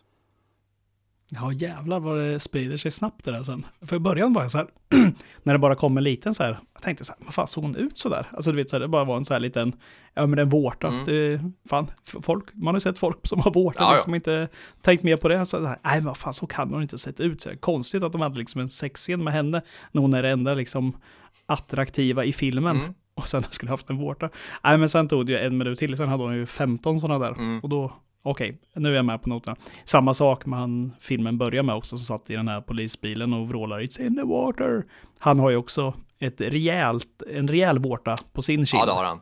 [1.33, 3.65] Ja jävlar vad det sprider sig snabbt det där sen.
[3.81, 4.67] För i början var jag så här,
[5.43, 7.63] när det bara kom en liten så här, jag tänkte så här, vad fan såg
[7.63, 8.27] hon ut så där?
[8.31, 9.73] Alltså du vet så här, det bara var en så här liten,
[10.13, 10.87] ja men en vårta.
[10.87, 11.05] Mm.
[11.05, 14.47] Det, fan, folk, man har ju sett folk som har vårta, ja, liksom inte
[14.81, 15.45] tänkt mer på det.
[15.45, 17.41] Så här, nej vad fan så kan hon inte sett ut.
[17.41, 20.29] Så här, konstigt att de hade liksom en sexscen med henne, när hon är det
[20.29, 20.97] enda liksom
[21.45, 22.77] attraktiva i filmen.
[22.77, 22.93] Mm.
[23.15, 24.29] Och sen skulle haft en vårta.
[24.63, 27.25] Nej men sen tog det ju en minut till, sen hade hon ju 15 sådana
[27.25, 27.33] där.
[27.33, 27.59] Mm.
[27.59, 29.55] Och då okej, okay, nu är jag med på noterna.
[29.83, 33.47] Samma sak med han filmen börjar med också, som satt i den här polisbilen och
[33.47, 34.83] vrålar It's in the water.
[35.19, 38.81] Han har ju också ett rejält, en rejäl vårta på sin kind.
[38.81, 39.21] Ja, det har han.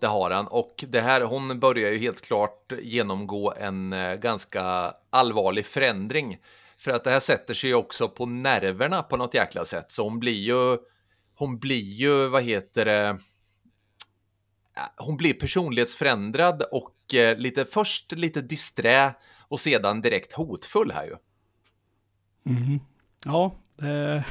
[0.00, 0.46] Det har han.
[0.46, 6.36] Och det här, hon börjar ju helt klart genomgå en eh, ganska allvarlig förändring.
[6.78, 9.92] För att det här sätter sig också på nerverna på något jäkla sätt.
[9.92, 10.78] Så hon blir ju,
[11.38, 13.18] hon blir ju, vad heter det,
[14.96, 19.14] hon blir personlighetsförändrad och eh, lite först lite disträ
[19.48, 21.16] och sedan direkt hotfull här ju.
[22.54, 22.80] Mm.
[23.24, 24.24] Ja, det...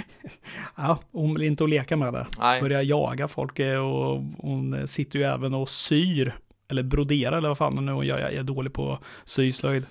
[0.76, 2.26] ja, hon vill inte att leka med det.
[2.38, 2.60] Nej.
[2.60, 6.36] Börjar jaga folk eh, och hon sitter ju även och syr
[6.68, 8.18] eller broderar eller vad fan nu hon gör.
[8.18, 9.86] Jag är dålig på syslöjd.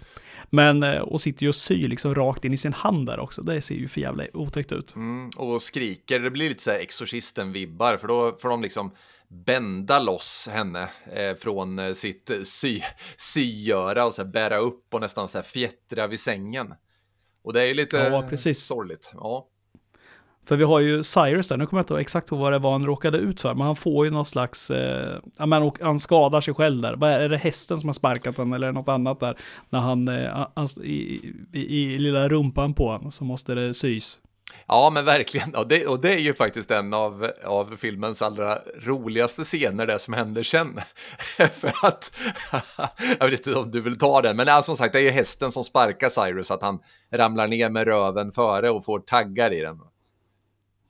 [0.49, 3.41] Men, eh, och sitter ju och syr liksom rakt in i sin hand där också.
[3.41, 4.95] Det ser ju för jävla otäckt ut.
[4.95, 8.91] Mm, och skriker, det blir lite så här Exorcisten-vibbar, för då får de liksom
[9.29, 12.81] bända loss henne eh, från eh, sitt sy,
[13.17, 16.73] sygöra och så här, bära upp och nästan så här fjättra vid sängen.
[17.43, 18.65] Och det är ju lite ja, precis.
[18.65, 19.11] sorgligt.
[19.13, 19.47] Ja.
[20.45, 22.71] För vi har ju Cyrus där, nu kommer jag inte ihåg exakt vad det var
[22.71, 26.53] han råkade ut för, men han får ju någon slags, eh, men han skadar sig
[26.53, 27.03] själv där.
[27.05, 29.37] Är det hästen som har sparkat den eller något annat där?
[29.69, 30.47] När han, eh,
[30.83, 34.19] i, i, i lilla rumpan på honom så måste det sys.
[34.67, 35.55] Ja, men verkligen.
[35.55, 39.99] Och det, och det är ju faktiskt en av, av filmens allra roligaste scener, det
[39.99, 40.79] som händer sen.
[41.53, 42.17] För att,
[43.19, 45.09] jag vet inte om du vill ta den, men ja, som sagt, det är ju
[45.09, 46.79] hästen som sparkar Cyrus, att han
[47.11, 49.79] ramlar ner med röven före och får taggar i den.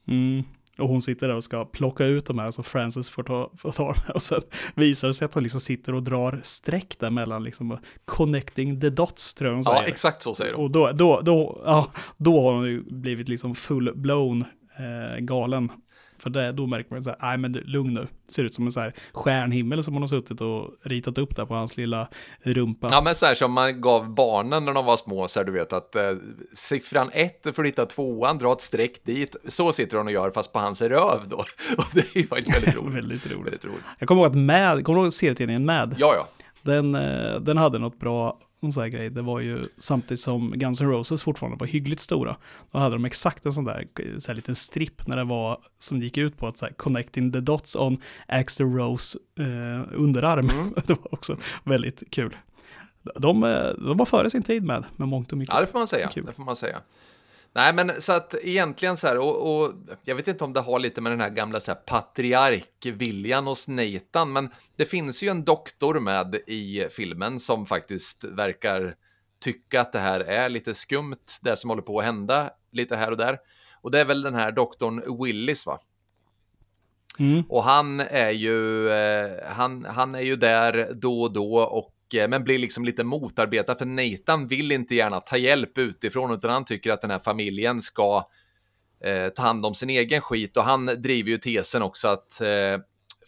[0.07, 0.43] Mm.
[0.79, 3.71] Och hon sitter där och ska plocka ut de här så Frances får ta, får
[3.71, 4.03] ta dem.
[4.15, 4.41] Och sen
[4.75, 8.89] visar det sig att hon liksom sitter och drar streck där mellan liksom connecting the
[8.89, 9.81] dots tror jag hon säger.
[9.81, 10.63] Ja, exakt så säger hon.
[10.63, 14.45] Och då, då, då, ja, då har hon ju blivit liksom full-blown
[14.79, 15.71] eh, galen.
[16.19, 18.07] För det, då märker man så här, nej men du, lugn nu.
[18.27, 21.45] Ser ut som en så här stjärnhimmel som hon har suttit och ritat upp där
[21.45, 22.07] på hans lilla
[22.41, 22.87] rumpa.
[22.91, 25.51] Ja, men så här som man gav barnen när de var små, så här, du
[25.51, 26.11] vet att eh,
[26.53, 29.35] siffran ett för att hitta tvåan, dra ett streck dit.
[29.47, 31.37] Så sitter hon och gör, fast på hans röv då.
[31.77, 32.95] Och det är ju väldigt roligt.
[32.95, 33.45] väldigt roligt.
[33.45, 33.83] väldigt roligt.
[33.99, 35.95] Jag kommer ihåg att Mad, kommer du ihåg serietidningen Mad?
[35.97, 36.27] Ja, ja.
[36.61, 39.09] Den, eh, den hade något bra, en sån här grej.
[39.09, 42.35] Det var ju samtidigt som Guns N' Roses fortfarande var hyggligt stora.
[42.71, 43.87] Då hade de exakt en sån där,
[44.17, 47.31] så här liten stripp när det var, som gick ut på att så här, connecting
[47.31, 47.97] the dots on
[48.27, 50.49] Axl Rose eh, underarm.
[50.49, 50.73] Mm.
[50.85, 52.37] det var också väldigt kul.
[53.15, 55.55] De, eh, de var före sin tid med, med mångt och mycket.
[55.55, 56.07] Ja, det får man säga.
[56.07, 56.25] Kul.
[56.25, 56.81] Det får man säga.
[57.53, 59.73] Nej, men så att egentligen så här, och, och
[60.03, 63.67] jag vet inte om det har lite med den här gamla så här, patriarkviljan hos
[63.67, 68.95] Nathan, men det finns ju en doktor med i filmen som faktiskt verkar
[69.39, 73.11] tycka att det här är lite skumt, det som håller på att hända lite här
[73.11, 73.39] och där.
[73.81, 75.79] Och det är väl den här doktorn Willis, va?
[77.19, 77.43] Mm.
[77.49, 82.27] Och han är ju, eh, han, han är ju där då och då och Eh,
[82.27, 86.65] men blir liksom lite motarbetad för Nathan vill inte gärna ta hjälp utifrån utan han
[86.65, 88.27] tycker att den här familjen ska
[89.03, 92.77] eh, ta hand om sin egen skit och han driver ju tesen också att eh,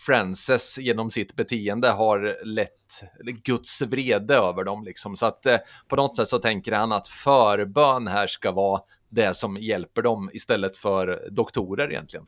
[0.05, 3.03] Frances genom sitt beteende har lett
[3.43, 5.57] Guds vrede över dem liksom så att eh,
[5.88, 10.29] på något sätt så tänker han att förbön här ska vara det som hjälper dem
[10.34, 12.25] istället för doktorer egentligen.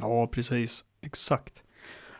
[0.00, 0.84] Ja, precis.
[1.02, 1.62] Exakt.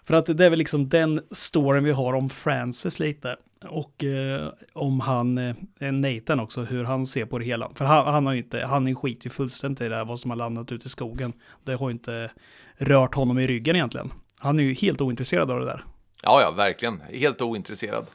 [0.09, 3.37] För att det är väl liksom den storyn vi har om Francis lite.
[3.69, 5.55] Och eh, om han, eh,
[5.93, 7.71] Nathan också, hur han ser på det hela.
[7.75, 10.31] För han, han har ju inte, han skiter ju fullständigt i det här, vad som
[10.31, 11.33] har landat ute i skogen.
[11.65, 12.31] Det har ju inte
[12.77, 14.11] rört honom i ryggen egentligen.
[14.39, 15.85] Han är ju helt ointresserad av det där.
[16.23, 17.01] Ja, ja, verkligen.
[17.01, 18.07] Helt ointresserad.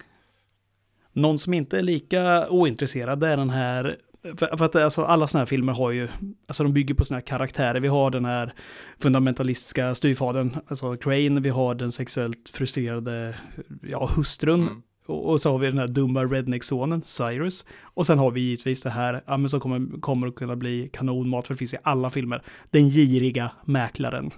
[1.11, 5.41] Någon som inte är lika ointresserad är den här för, för att alltså, alla sådana
[5.41, 6.07] här filmer har ju,
[6.47, 7.79] alltså de bygger på sina karaktärer.
[7.79, 8.53] Vi har den här
[8.99, 13.35] fundamentalistiska styvfadern, alltså Crane, vi har den sexuellt frustrerade,
[13.81, 14.61] ja, hustrun.
[14.61, 14.81] Mm.
[15.07, 17.65] Och, och så har vi den här dumma redneck-sonen, Cyrus.
[17.83, 20.89] Och sen har vi givetvis det här, ja, men som kommer, kommer att kunna bli
[20.93, 22.41] kanonmat, för det finns i alla filmer.
[22.69, 24.31] Den giriga mäklaren.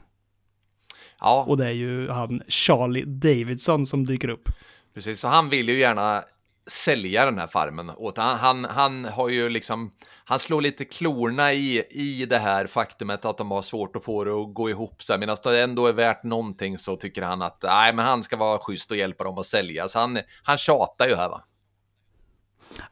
[1.19, 4.49] Ja, Och det är ju han Charlie Davidson som dyker upp.
[4.93, 5.19] precis.
[5.19, 6.23] Så han vill ju gärna
[6.67, 9.91] sälja den här farmen åt han, han, han har ju liksom,
[10.25, 14.23] han slår lite klorna i, i det här faktumet att de har svårt att få
[14.23, 17.41] det att gå ihop så här, medan det ändå är värt någonting så tycker han
[17.41, 19.87] att nej, men han ska vara schysst och hjälpa dem att sälja.
[19.87, 21.43] Så han, han tjatar ju här va.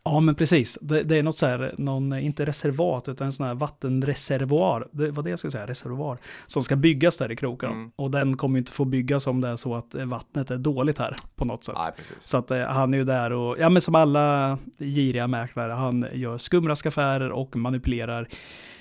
[0.03, 0.77] Ja, men precis.
[0.81, 4.87] Det, det är något så här, någon, inte reservat, utan en sån här vattenreservoar.
[4.91, 6.17] Det var det jag skulle säga, reservoar.
[6.47, 7.71] Som ska byggas där i kroken.
[7.71, 7.91] Mm.
[7.95, 10.57] Och den kommer ju inte få byggas om det är så att eh, vattnet är
[10.57, 11.75] dåligt här på något sätt.
[11.77, 12.05] Nej.
[12.19, 16.05] Så att eh, han är ju där och, ja men som alla giriga mäklare, han
[16.13, 18.27] gör skumraskaffärer och manipulerar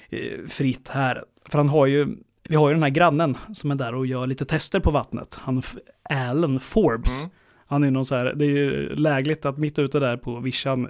[0.08, 1.24] eh, fritt här.
[1.48, 2.16] För han har ju,
[2.48, 5.38] vi har ju den här grannen som är där och gör lite tester på vattnet.
[5.40, 5.62] Han,
[6.10, 7.20] Alan Forbes.
[7.20, 7.30] Mm.
[7.72, 10.88] Han är någon så här, det är ju lägligt att mitt ute där på vischan,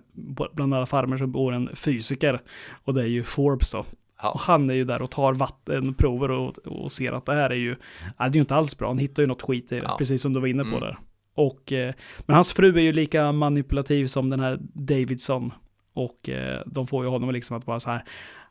[0.54, 2.40] bland alla farmer så bor en fysiker.
[2.84, 3.84] Och det är ju Forbes då.
[4.22, 7.54] Och han är ju där och tar vattenprover och, och ser att det här är
[7.54, 7.76] ju,
[8.18, 8.88] ja, det är ju inte alls bra.
[8.88, 9.94] Han hittar ju något skit i det, Ja.
[9.98, 10.80] precis som du var inne på Mm.
[10.80, 10.98] där.
[11.34, 11.94] Och, eh,
[12.26, 15.50] men hans fru är ju lika manipulativ som den här Davidson.
[15.94, 18.02] Och eh, de får ju honom liksom att vara så här,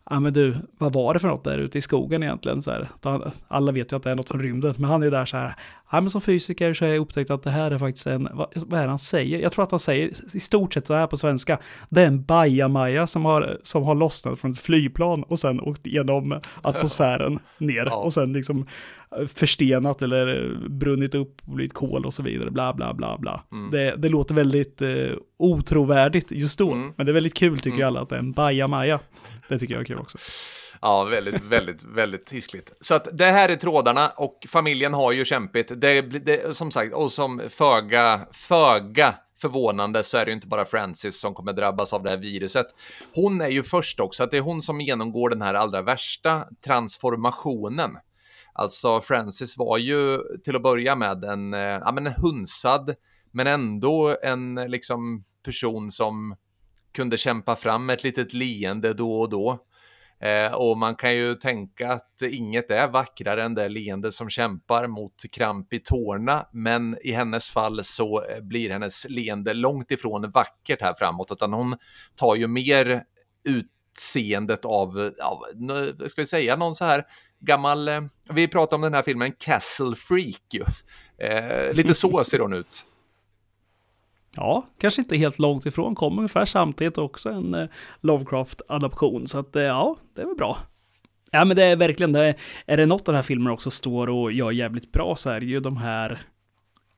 [0.09, 2.61] ja men du, vad var det för något där ute i skogen egentligen?
[2.61, 2.87] Så här,
[3.47, 5.37] alla vet ju att det är något från rymden, men han är ju där så
[5.37, 5.55] här,
[5.91, 8.47] ja men som fysiker så har jag upptäckt att det här är faktiskt en, vad,
[8.55, 9.39] vad är det han säger?
[9.39, 12.23] Jag tror att han säger i stort sett så här på svenska, det är en
[12.23, 17.93] bajamaja som har, som har lossnat från ett flygplan och sen åkt genom atmosfären ner
[17.93, 18.67] och sen liksom
[19.35, 23.43] förstenat eller eh, brunnit upp och blivit kol och så vidare, bla bla bla bla.
[23.51, 23.71] Mm.
[23.71, 24.89] Det, det låter väldigt eh,
[25.39, 26.93] otrovärdigt just då, Mm.
[26.97, 27.87] men det är väldigt kul tycker Mm.
[27.87, 28.99] alla att det är en bajamaja.
[29.49, 30.17] Det tycker jag är kul också.
[30.81, 32.73] Ja, väldigt, väldigt, väldigt hiskligt.
[32.81, 35.71] Så att det här är trådarna och familjen har ju kämpigt.
[35.81, 40.65] Det, det som sagt, och som föga, föga förvånande så är det ju inte bara
[40.65, 42.65] Francis som kommer drabbas av det här viruset.
[43.15, 46.43] Hon är ju först också, att det är hon som genomgår den här allra värsta
[46.65, 47.91] transformationen.
[48.61, 52.95] Alltså Francis var ju till att börja med en, eh, ja, men en hunsad,
[53.31, 56.35] men ändå en liksom person som
[56.91, 59.59] kunde kämpa fram ett litet leende då och då.
[60.21, 64.87] Eh, och man kan ju tänka att inget är vackrare än det leende som kämpar
[64.87, 70.31] mot kramp i tårna, men i hennes fall så eh, blir hennes leende långt ifrån
[70.31, 71.75] vackert här framåt, utan hon
[72.15, 73.03] tar ju mer
[73.43, 75.41] utseendet av, ja,
[76.07, 77.05] ska vi säga, någon så här
[77.41, 78.01] gammal, eh,
[78.33, 80.63] vi pratar om den här filmen Castle Freak ju.
[81.25, 82.85] Eh, lite så ser hon ut.
[84.35, 85.95] Ja, kanske inte helt långt ifrån.
[85.95, 87.67] Kom ungefär samtidigt också en eh,
[88.01, 89.27] Lovecraft-adaption.
[89.27, 90.57] Så att eh, ja, det är väl bra.
[91.31, 92.35] Ja, men det är verkligen det.
[92.65, 95.45] Är det något den här filmen också står och gör jävligt bra så är det
[95.45, 96.21] ju de här...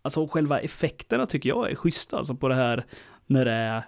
[0.01, 2.17] Alltså själva effekterna tycker jag är schyssta.
[2.17, 2.85] Alltså på det här
[3.25, 3.83] när det är...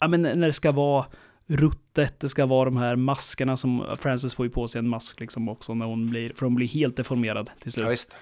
[0.00, 1.06] Ja, men när det ska vara
[1.50, 5.20] ruttet, det ska vara de här maskerna som Frances får ju på sig en mask
[5.20, 8.08] liksom också när hon blir, för hon blir helt deformerad till slut.
[8.10, 8.16] Ja,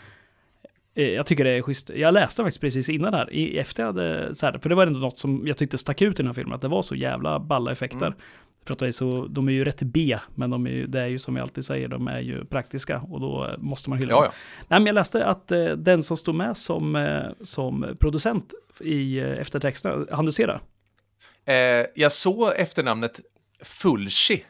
[0.99, 1.91] Eh, jag tycker det är schysst.
[1.91, 5.01] Jag läste faktiskt precis innan här, efter jag hade, så här, för det var ändå
[5.01, 7.41] något som jag tyckte stack ut i den här filmen, att det var så jävla
[7.41, 8.07] balla effekter.
[8.07, 8.18] Mm.
[8.66, 11.01] För att de är, så, de är ju rätt B, men de är ju, det
[11.01, 14.12] är ju som jag alltid säger, de är ju praktiska och då måste man hylla
[14.12, 14.33] ja, ja.
[14.68, 19.18] Nej, men jag läste att eh, den som stod med som, eh, som producent i
[19.18, 20.61] eh, eftertexterna, hann du se det?
[21.49, 23.20] Eh, jag såg efternamnet
[23.62, 24.44] Fulci.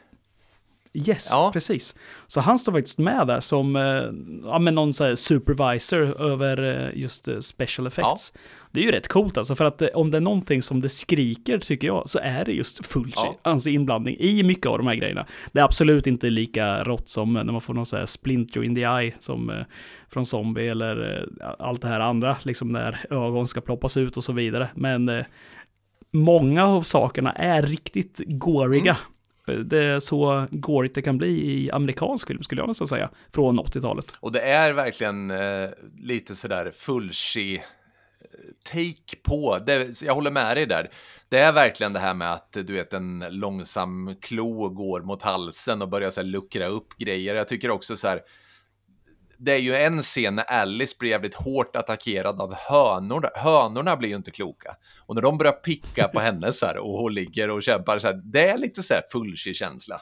[0.93, 1.49] Yes, ja.
[1.53, 1.95] precis.
[2.27, 4.03] Så han står faktiskt med där som eh,
[4.43, 8.31] ja, men någon så supervisor över eh, just eh, special effects.
[8.33, 8.39] Ja.
[8.71, 11.57] Det är ju rätt coolt alltså, för att om det är någonting som det skriker,
[11.57, 13.35] tycker jag, så är det just Fulci, ja.
[13.41, 15.25] alltså inblandning i mycket av de här grejerna.
[15.51, 18.75] Det är absolut inte lika rått som när man får någon sån här splinter in
[18.75, 19.63] the eye, som
[20.09, 21.27] från Zombie, eller
[21.59, 24.69] allt det här andra, liksom när ögon ska ploppas ut och så vidare.
[24.75, 25.23] Men
[26.11, 28.97] många av sakerna är riktigt gåriga.
[29.47, 29.69] Mm.
[29.69, 33.59] Det är så gårigt det kan bli i amerikansk film, skulle jag nästan säga, från
[33.59, 34.13] 80-talet.
[34.19, 37.61] Och det är verkligen eh, lite sådär fulshi eh,
[38.63, 40.89] take på, det, jag håller med dig där.
[41.29, 45.81] Det är verkligen det här med att du vet en långsam klo går mot halsen
[45.81, 47.35] och börjar så här, luckra upp grejer.
[47.35, 48.21] Jag tycker också så här,
[49.39, 53.29] det är ju en scen när Alice blir jävligt hårt attackerad av hönorna.
[53.35, 54.75] Hönorna blir ju inte kloka.
[55.05, 58.07] Och när de börjar picka på henne så här och hon ligger och kämpar så
[58.07, 60.01] här, det är lite så här känsla.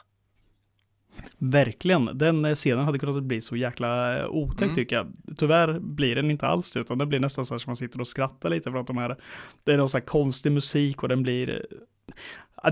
[1.38, 2.18] Verkligen.
[2.18, 4.74] Den eh, scenen hade kunnat bli så jäkla eh, otäck mm.
[4.74, 5.12] tycker jag.
[5.36, 8.08] Tyvärr blir den inte alls utan det blir nästan så här som man sitter och
[8.08, 9.16] skrattar lite för att de här,
[9.64, 11.78] det är någon så här konstig musik och den blir eh,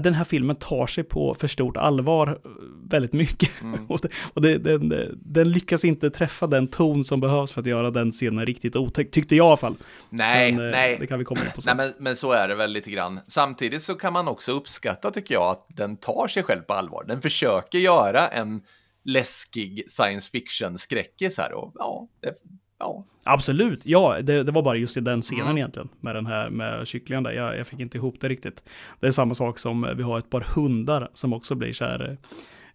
[0.01, 2.51] den här filmen tar sig på för stort allvar eh,
[2.91, 3.63] väldigt mycket.
[3.63, 3.87] Mm.
[4.35, 8.13] och, det, den, den, lyckas inte träffa den ton som behövs för att göra den
[8.13, 9.77] scenen riktigt otäck, tyckte jag i alla fall.
[10.11, 10.97] Nej, men, eh, nej.
[11.01, 11.77] Det kan vi komma in på sen.
[11.77, 13.21] Nej, men, men så är det väl lite grann.
[13.29, 17.05] Samtidigt så kan man också uppskatta, tycker jag, att den tar sig själv på allvar.
[17.09, 18.63] Den försöker göra en
[19.05, 22.35] läskig science fiction-skräckis här och ja, det,
[22.79, 23.05] Ja.
[23.25, 25.59] Absolut, ja, det, det, var bara just i den scenen mm.
[25.59, 27.33] egentligen med den här med kycklingen där.
[27.33, 28.65] Jag, jag, fick inte ihop det riktigt.
[29.01, 32.19] Det är samma sak som vi har ett par hundar som också blir så här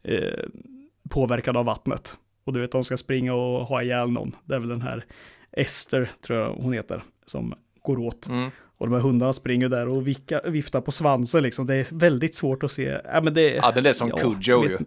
[0.04, 0.44] eh,
[1.10, 2.18] påverkade av vattnet.
[2.44, 4.36] Och du vet, de ska springa och ha ihjäl någon.
[4.46, 5.06] Det är väl den här
[5.52, 8.28] Ester, tror jag hon heter, som går åt.
[8.28, 8.52] Mm.
[8.82, 11.66] Och de här hundarna springer där och vika, viftar på svansen liksom.
[11.66, 13.00] Det är väldigt svårt att se.
[13.06, 14.78] Ja, men det, ja den är som ja, Cujo ju.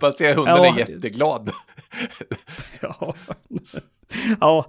[0.00, 1.50] Fast hunden ja, är jätteglad.
[2.80, 3.14] ja.
[4.40, 4.66] ja,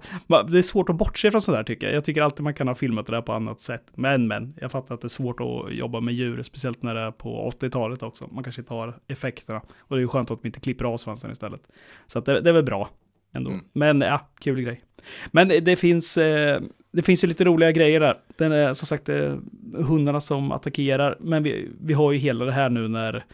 [0.48, 1.96] det är svårt att bortse från sådär tycker jag.
[1.96, 3.84] Jag tycker alltid man kan ha filmat det där på annat sätt.
[3.94, 7.00] Men, men, jag fattar att det är svårt att jobba med djur, speciellt när det
[7.00, 8.28] är på 80-talet också.
[8.30, 9.58] Man kanske inte har effekterna.
[9.78, 11.62] Och det är ju skönt att man inte klipper av svansen istället.
[12.06, 12.90] Så att det, det är väl bra
[13.34, 13.50] ändå.
[13.50, 13.64] Mm.
[13.72, 14.82] Men ja, kul grej.
[15.30, 16.60] Men det finns, eh,
[16.92, 18.18] det finns ju lite roliga grejer där.
[18.36, 19.36] Den är som sagt eh,
[19.74, 21.16] hundarna som attackerar.
[21.20, 23.24] Men vi, vi har ju hela det här nu när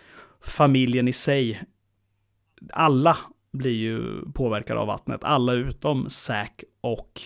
[0.40, 1.62] familjen i sig,
[2.72, 3.18] alla
[3.52, 5.24] blir ju påverkade av vattnet.
[5.24, 7.20] Alla utom Zack och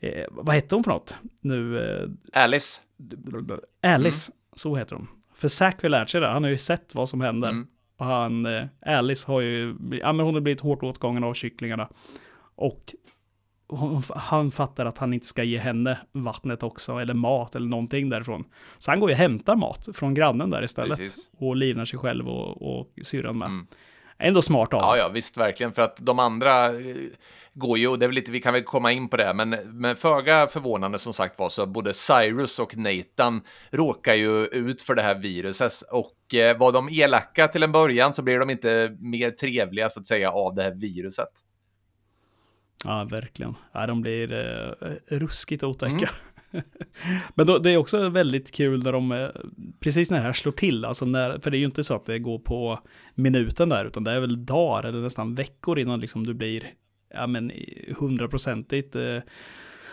[0.00, 1.14] eh, vad hette hon för något?
[1.40, 2.08] Nu, eh,
[2.44, 2.80] Alice.
[3.82, 4.38] Alice, mm.
[4.54, 5.08] så heter hon.
[5.34, 7.48] För Zack har ju lärt sig det, han har ju sett vad som händer.
[7.48, 7.66] Mm.
[7.96, 11.88] Och han, eh, Alice har ju, ja men hon har blivit hårt åtgången av kycklingarna.
[12.54, 12.94] Och
[13.70, 18.08] hon, han fattar att han inte ska ge henne vattnet också, eller mat eller någonting
[18.08, 18.44] därifrån.
[18.78, 20.98] Så han går ju och hämtar mat från grannen där istället.
[20.98, 21.30] Precis.
[21.38, 23.48] Och livnar sig själv och, och syrran med.
[23.48, 23.66] Mm.
[24.18, 25.72] Ändå smart av Ja, ja, visst, verkligen.
[25.72, 26.96] För att de andra eh,
[27.54, 29.50] går ju, och det är väl lite, vi kan väl komma in på det, men,
[29.50, 33.40] men föga förvånande som sagt var så både Cyrus och Nathan
[33.70, 38.12] råkar ju ut för det här viruset och eh, var de elaka till en början
[38.12, 41.30] så blir de inte mer trevliga så att säga av det här viruset.
[42.84, 43.54] Ja, verkligen.
[43.72, 46.10] Ja, de blir eh, ruskigt otäcka.
[46.50, 46.64] Mm.
[47.34, 49.28] Men då, det är också väldigt kul när de, eh,
[49.80, 52.06] precis när det här slår till, alltså när, för det är ju inte så att
[52.06, 52.78] det går på
[53.14, 56.62] minuten där, utan det är väl dagar eller nästan veckor innan liksom du blir,
[57.14, 57.52] ja men
[57.98, 59.18] hundraprocentigt eh,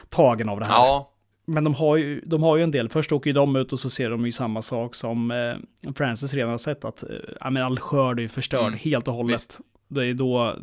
[0.09, 0.73] tagen av det här.
[0.73, 1.13] Ja,
[1.47, 3.79] Men de har, ju, de har ju en del, först åker ju de ut och
[3.79, 7.09] så ser de ju samma sak som eh, Francis redan har sett, att eh,
[7.39, 9.33] ja, men all skörd är ju förstörd Mm, helt och hållet.
[9.33, 9.59] visst.
[9.87, 10.55] Det är, då,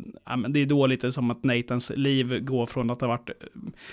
[0.49, 3.29] det är då lite som att Nathans liv går från att ha varit,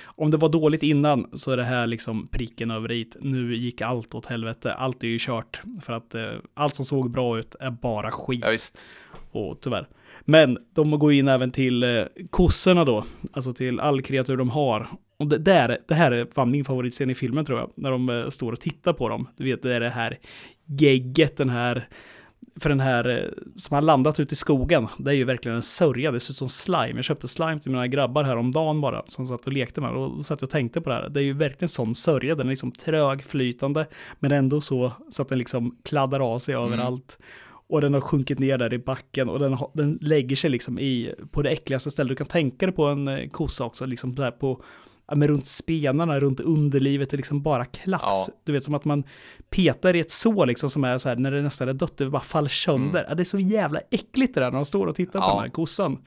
[0.04, 3.10] om det var dåligt innan så är det här liksom pricken över i.
[3.20, 5.60] Nu gick allt åt helvete, allt är ju kört.
[5.82, 8.40] För att eh, allt som såg bra ut är bara skit.
[8.44, 8.84] ja visst.
[9.30, 9.88] Och tyvärr.
[10.24, 14.88] Men de går in även till eh, kossorna då, alltså till all kreatur de har.
[15.18, 18.08] Och det, där, det här är fan min favoritscen i filmen tror jag, när de
[18.08, 19.28] eh, står och tittar på dem.
[19.36, 20.18] Du vet, det är det här
[20.66, 21.88] gegget, den här,
[22.60, 24.88] för den här eh, som har landat ute i skogen.
[24.98, 26.92] Det är ju verkligen en sörja, det ser ut som slime.
[26.94, 29.98] Jag köpte slime till mina grabbar häromdagen bara, som satt och lekte med det.
[29.98, 31.08] Och då satt jag och tänkte på det här.
[31.08, 33.86] Det är ju verkligen sån sörja, den är liksom trögflytande,
[34.20, 37.18] men ändå så, så att den liksom kladdar av sig överallt.
[37.68, 40.78] Och den har sjunkit ner där i backen och den, har- den lägger sig liksom
[40.78, 42.08] i, på det äckligaste stället.
[42.08, 44.62] Du kan tänka dig på en eh, kossa också, liksom där på,
[45.14, 48.02] men runt spenarna, runt underlivet, är liksom bara klafs.
[48.28, 48.34] Ja.
[48.44, 49.04] Du vet som att man
[49.50, 52.10] petar i ett så liksom som är så här, när det nästan är dött, det
[52.10, 53.06] bara faller sönder.
[53.08, 55.28] Ja, det är så jävla äckligt det där när de står och tittar på Mm.
[55.28, 55.34] Ja.
[55.34, 55.98] den här kossan.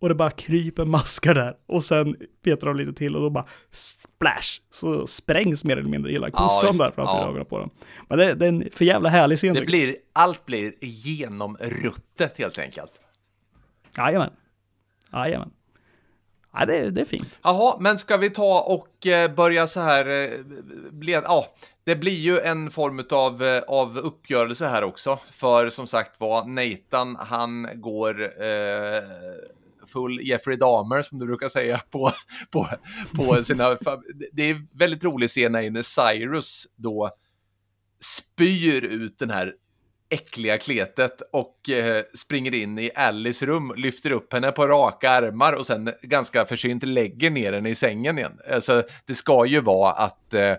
[0.00, 1.54] Och det bara kryper maskar där.
[1.66, 4.60] Och sen petar de lite till och då bara splash.
[4.70, 7.28] Så sprängs mer eller mindre hela kossan där framför Ja.
[7.28, 7.70] ögonen på dem.
[8.08, 9.54] Men det, det är en för jävla härlig scen.
[9.54, 12.92] Det blir, allt blir genomruttet helt enkelt.
[13.96, 14.30] Jajamän.
[15.12, 15.50] Jajamän.
[16.54, 17.38] Ja, det, det är fint.
[17.42, 20.08] Jaha, men ska vi ta och eh, börja så här?
[20.08, 20.30] Eh,
[21.06, 21.46] ja,
[21.84, 25.18] det blir ju en form av, eh, av uppgörelse här också.
[25.30, 29.02] För som sagt var, Nathan, han går eh,
[29.86, 32.10] full Jeffrey Dahmer, som du brukar säga, på,
[32.50, 32.68] på,
[33.16, 33.76] på sina...
[34.32, 37.10] Det är väldigt rolig scen när Cyrus då
[38.00, 39.54] spyr ut den här
[40.10, 45.52] äckliga kletet och eh, springer in i Alice rum, lyfter upp henne på raka armar
[45.52, 48.38] och sen ganska försynt lägger ner henne i sängen igen.
[48.52, 50.54] Alltså, det ska ju vara att eh,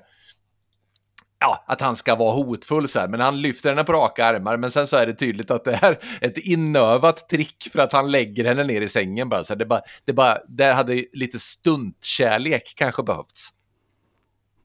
[1.40, 4.58] Ja, att han ska vara hotfull så här, men han lyfter henne på raka armar,
[4.58, 8.12] men sen så är det tydligt att det är ett inövat trick för att han
[8.12, 9.44] lägger henne ner i sängen bara.
[9.44, 13.50] Så det bara, det bara, där hade lite stuntkärlek kanske behövts.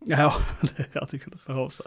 [0.06, 0.36] Ja,
[0.76, 1.80] det hade kunnat behövas.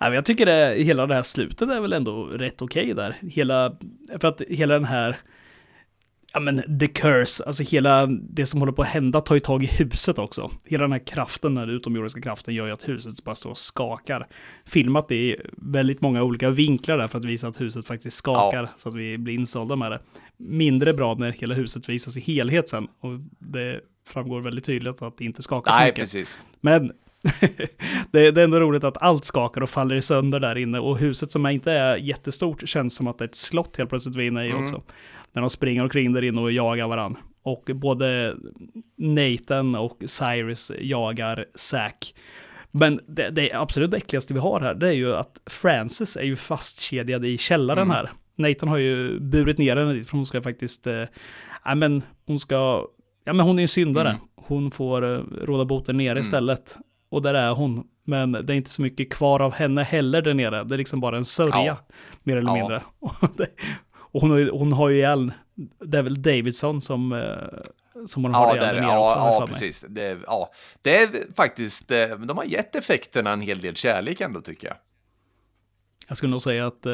[0.00, 3.16] Nej, men jag tycker det, hela det här slutet är väl ändå rätt okej där.
[3.20, 3.76] Hela,
[4.20, 5.16] för att hela den här,
[6.34, 9.62] ja men the curse, alltså hela det som håller på att hända tar ju tag
[9.62, 10.50] i huset också.
[10.64, 14.26] Hela den här kraften, den utomjordiska kraften gör ju att huset bara står och skakar.
[14.64, 18.88] Filmat i väldigt många olika vinklar där för att visa att huset faktiskt skakar så
[18.88, 20.00] att vi blir insålda med det.
[20.36, 25.18] Mindre bra när hela huset visas i helhet sen och det framgår väldigt tydligt att
[25.18, 25.94] det inte skakar så mycket.
[25.94, 26.40] precis.
[26.60, 26.92] Men
[28.10, 30.98] det, det är ändå roligt att allt skakar och faller i sönder där inne och
[30.98, 34.22] huset som inte är jättestort känns som att det är ett slott helt plötsligt vi
[34.22, 34.62] är inne i Mm.
[34.64, 34.82] också.
[35.32, 37.16] När de springer omkring där inne och jagar varann.
[37.42, 38.36] Och både
[38.98, 42.14] Nathan och Cyrus jagar Zack.
[42.70, 46.36] Men det, det absolut äckligaste vi har här, det är ju att Frances är ju
[46.36, 47.90] fastkedjad i källaren Mm.
[47.96, 48.10] här.
[48.36, 51.04] Nathan har ju burit ner henne dit, för hon ska faktiskt, eh,
[51.64, 52.86] ja men hon ska,
[53.24, 54.08] ja men hon är ju syndare.
[54.08, 54.20] Mm.
[54.36, 56.20] Hon får eh, råda boten nere Mm.
[56.20, 56.78] istället.
[57.12, 57.84] Och där är hon.
[58.04, 60.64] Men det är inte så mycket kvar av henne heller där nere.
[60.64, 61.76] Det är liksom bara en sörja, Ja.
[62.22, 62.54] mer eller Ja.
[62.54, 62.82] mindre.
[64.14, 65.32] Och, hon, har ju, hon har ju ihjäl,
[65.84, 69.18] det är väl Davidson som, eh, som hon har Ja, ihjäl där, där nere också,
[69.18, 69.84] har ja, ja precis.
[69.88, 70.50] Det, ja,
[70.82, 74.76] det är faktiskt, eh, de har gett effekterna en hel del kärlek ändå tycker jag.
[76.08, 76.92] Jag skulle nog säga att eh,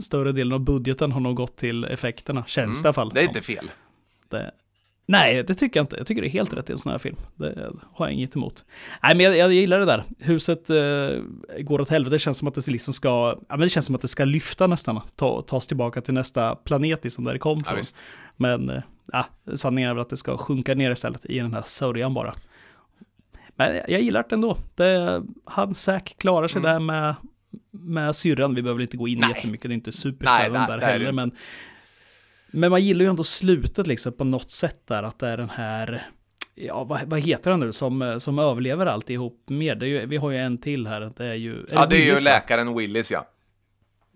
[0.00, 3.06] större delen av budgeten har nog gått till effekterna, känns det i alla fall.
[3.10, 3.14] Mm.
[3.14, 3.30] Det är som.
[3.36, 3.70] inte fel.
[4.28, 4.50] Det,
[5.10, 5.96] nej, det tycker jag inte.
[5.96, 7.16] Jag tycker det är helt rätt i en sån här film.
[7.36, 8.64] Det har jag inget emot.
[9.02, 10.04] Nej, men jag, jag gillar det där.
[10.18, 12.14] Huset eh, går åt helvete.
[12.14, 14.24] Det känns som att det liksom ska, ja, men det känns som att det ska
[14.24, 15.00] lyfta nästan.
[15.16, 17.76] Ta, tas tillbaka till nästa planet liksom där det kom Ja, från.
[17.76, 17.96] visst.
[18.36, 18.82] men eh,
[19.12, 22.34] ja, sanningen är väl att det ska sjunka ner istället i den här sörjan bara.
[23.56, 24.56] Men jag, jag gillar det ändå.
[24.74, 26.72] Det, han Zack klarar sig Mm.
[26.72, 27.14] där med,
[27.70, 28.54] med syrran.
[28.54, 29.28] Vi behöver inte gå in Nej.
[29.36, 31.12] jättemycket, det är inte Nej, superspännande nej, där det är det heller.
[31.12, 31.30] Men,
[32.52, 35.50] men man gillar ju ändå slutet liksom på något sätt där, att det är den
[35.50, 36.06] här,
[36.54, 39.74] ja vad, vad heter han nu, som, som överlever alltihop mer.
[39.74, 41.66] Det ju, vi har ju en till här, det är ju...
[41.70, 42.18] Ja, det är ju va?
[42.24, 43.26] läkaren Willis, ja.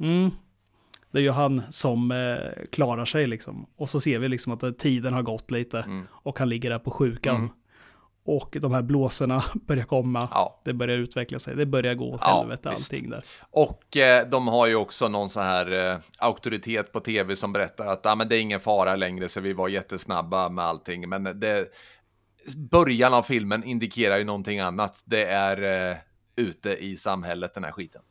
[0.01, 0.30] Mm.
[1.11, 3.66] Det är ju han som eh, klarar sig liksom.
[3.76, 6.07] Och så ser vi liksom att tiden har gått lite Mm.
[6.11, 7.37] och han ligger där på sjukan.
[7.37, 7.49] Mm.
[8.27, 10.29] Och de här blåsorna börjar komma.
[10.31, 10.61] Ja.
[10.64, 11.57] Det börjar utveckla sig.
[11.57, 12.93] Det börjar gå åt Ja, helvete visst.
[12.93, 13.25] allting där.
[13.51, 17.87] Och eh, de har ju också någon så här eh, auktoritet på tv som berättar
[17.87, 21.09] att ah, men det är ingen fara längre så vi var jättesnabba med allting.
[21.09, 21.66] Men det,
[22.57, 25.03] början av filmen indikerar ju någonting annat.
[25.07, 25.97] Det är eh,
[26.37, 28.03] ute i samhället, den här skiten.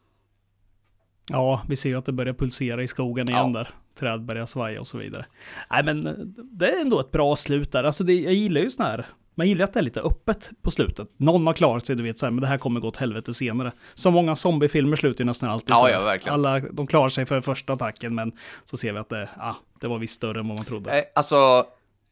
[1.32, 3.60] Ja, vi ser ju att det börjar pulsera i skogen igen Ja.
[3.60, 3.70] där.
[4.00, 5.26] Träd börjar svaja och så vidare.
[5.72, 6.14] Nej, men eh,
[6.52, 7.84] det är ändå ett bra slut där.
[7.84, 9.06] Alltså, det, jag gillar ju sån här.
[9.36, 11.08] Man gillar att det är lite öppet på slutet.
[11.18, 13.34] Någon har klarat sig, du vet, så här, men det här kommer gå åt helvete
[13.34, 13.72] senare.
[13.94, 15.90] Som många zombiefilmer slutar ju nästan alltid Ja, så.
[15.90, 16.34] ja, verkligen.
[16.34, 18.32] Alla, de klarar sig för första attacken, men
[18.66, 20.98] så ser vi att det, ah, det var visst större än vad man trodde.
[20.98, 21.66] Eh, Alltså,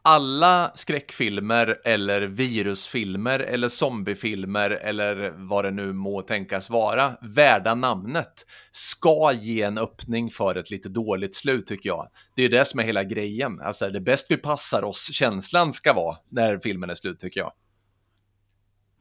[0.03, 8.45] alla skräckfilmer eller virusfilmer eller zombiefilmer eller vad det nu må tänkas vara, värda namnet,
[8.71, 12.07] ska ge en öppning för ett lite dåligt slut tycker jag.
[12.35, 13.61] Det är ju det som är hela grejen.
[13.61, 17.51] Alltså, det bäst vi passar oss känslan ska vara när filmen är slut tycker jag.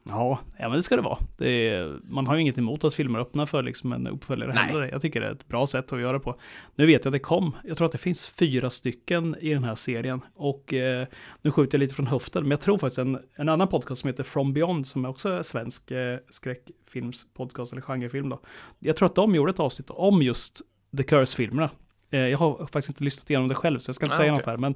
[0.02, 1.18] Ja, ja men det ska det vara.
[1.38, 4.64] Det är, man har ju inget emot att filmer öppnar för liksom en uppföljare Nej.
[4.64, 4.88] heller.
[4.92, 6.36] Jag tycker det är ett bra sätt att göra på.
[6.74, 9.64] Nu vet jag att det kom, jag tror att det finns fyra stycken i den
[9.64, 10.20] här serien.
[10.34, 11.06] Och eh,
[11.42, 14.08] nu skjuter jag lite från höften, men jag tror faktiskt en, en annan podcast som
[14.08, 18.40] heter From Beyond, som också är svensk eh, skräckfilmspodcast eller genrefilm då.
[18.78, 20.60] Jag tror att de gjorde ett avsnitt om just
[20.96, 21.70] The Curse-filmerna.
[22.10, 24.32] Eh, jag har faktiskt inte lyssnat igenom det själv, så jag ska inte Ah, säga
[24.32, 24.38] okej.
[24.38, 24.56] något här.
[24.56, 24.74] Men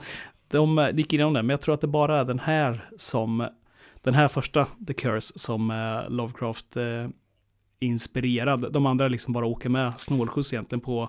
[0.51, 3.47] de eh, gick igenom det, men jag tror att det bara är den här som
[4.05, 7.09] den här första, The Curse, som eh, Lovecraft eh,
[7.81, 8.73] inspirerad.
[8.73, 11.09] De andra liksom bara åker med snålskjuts egentligen på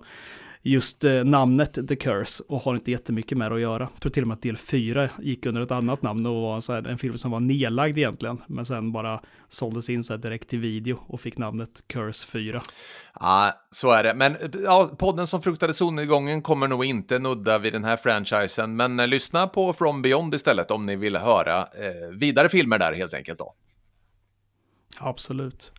[0.65, 3.89] just eh, namnet The Curse och har inte jättemycket med det att göra.
[3.93, 6.73] Jag tror till och med att del 4 gick under ett annat namn och var
[6.73, 10.59] här, en film som var nedlagd egentligen, men sen bara såldes in så direkt till
[10.59, 12.61] video och fick namnet Curse 4.
[13.19, 14.13] Ja, så är det.
[14.13, 18.99] Men ja, podden som fruktade solnedgången kommer nog inte nudda vid den här franchisen, men
[18.99, 23.13] eh, lyssna på From Beyond istället om ni vill höra eh, vidare filmer där helt
[23.13, 23.53] enkelt då.
[24.99, 25.71] Absolut.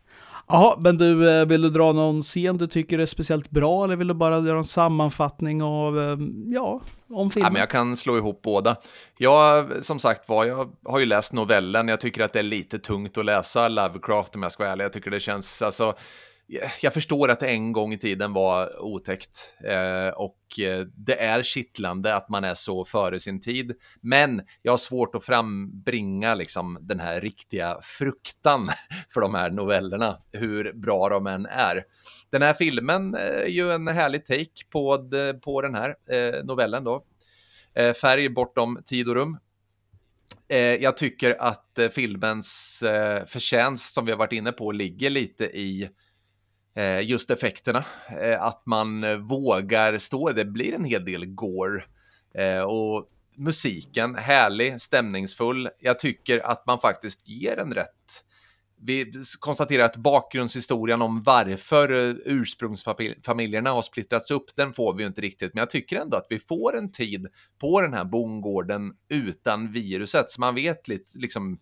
[0.49, 3.97] Jaha, men du, eh, vill du dra någon scen du tycker är speciellt bra eller
[3.97, 7.53] vill du bara göra en sammanfattning av, eh, ja, om Ja, filmen?
[7.53, 8.77] men jag kan slå ihop båda.
[9.19, 11.89] Jag, som sagt var, jag har ju läst novellen.
[11.89, 14.85] Jag tycker att det är lite tungt att läsa Lovecraft om jag ska vara ärlig.
[14.85, 15.95] Jag tycker det känns, alltså,
[16.81, 21.43] jag förstår att det en gång i tiden var otäckt eh, och eh, det är
[21.43, 23.73] kittlande att man är så före sin tid.
[24.01, 28.69] Men jag har svårt att frambringa liksom den här riktiga fruktan
[29.15, 31.85] för de här novellerna, hur bra de än är.
[32.31, 36.85] Den här filmen är ju en härlig take på, de, på den här eh, novellen
[36.85, 37.05] då.
[37.75, 39.39] Eh, färg bortom tid och rum.
[40.49, 45.11] Eh, jag tycker att eh, filmens eh, förtjänst som vi har varit inne på ligger
[45.11, 45.89] lite i
[46.77, 47.85] Eh, just effekterna.
[48.21, 51.85] Eh, att man eh, vågar stå, det blir en hel del gore.
[52.35, 55.69] Eh, och musiken, härlig, stämningsfull.
[55.79, 58.23] Jag tycker att man faktiskt ger en rätt
[58.83, 65.07] vi konstaterar att bakgrundshistorien om varför eh, ursprungsfamiljerna har splittrats upp, den får vi ju
[65.07, 65.55] inte riktigt.
[65.55, 67.27] Men jag tycker ändå att vi får en tid
[67.59, 71.61] på den här bondgården utan viruset, så man vet lite liksom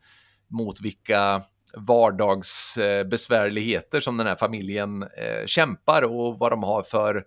[0.48, 1.42] mot vilka
[1.76, 7.24] vardagsbesvärligheter som den här familjen eh, kämpar och vad de har för,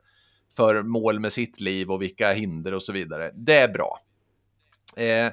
[0.55, 3.31] för mål med sitt liv och vilka hinder och så vidare.
[3.33, 3.99] Det är bra.
[4.97, 5.31] Eh,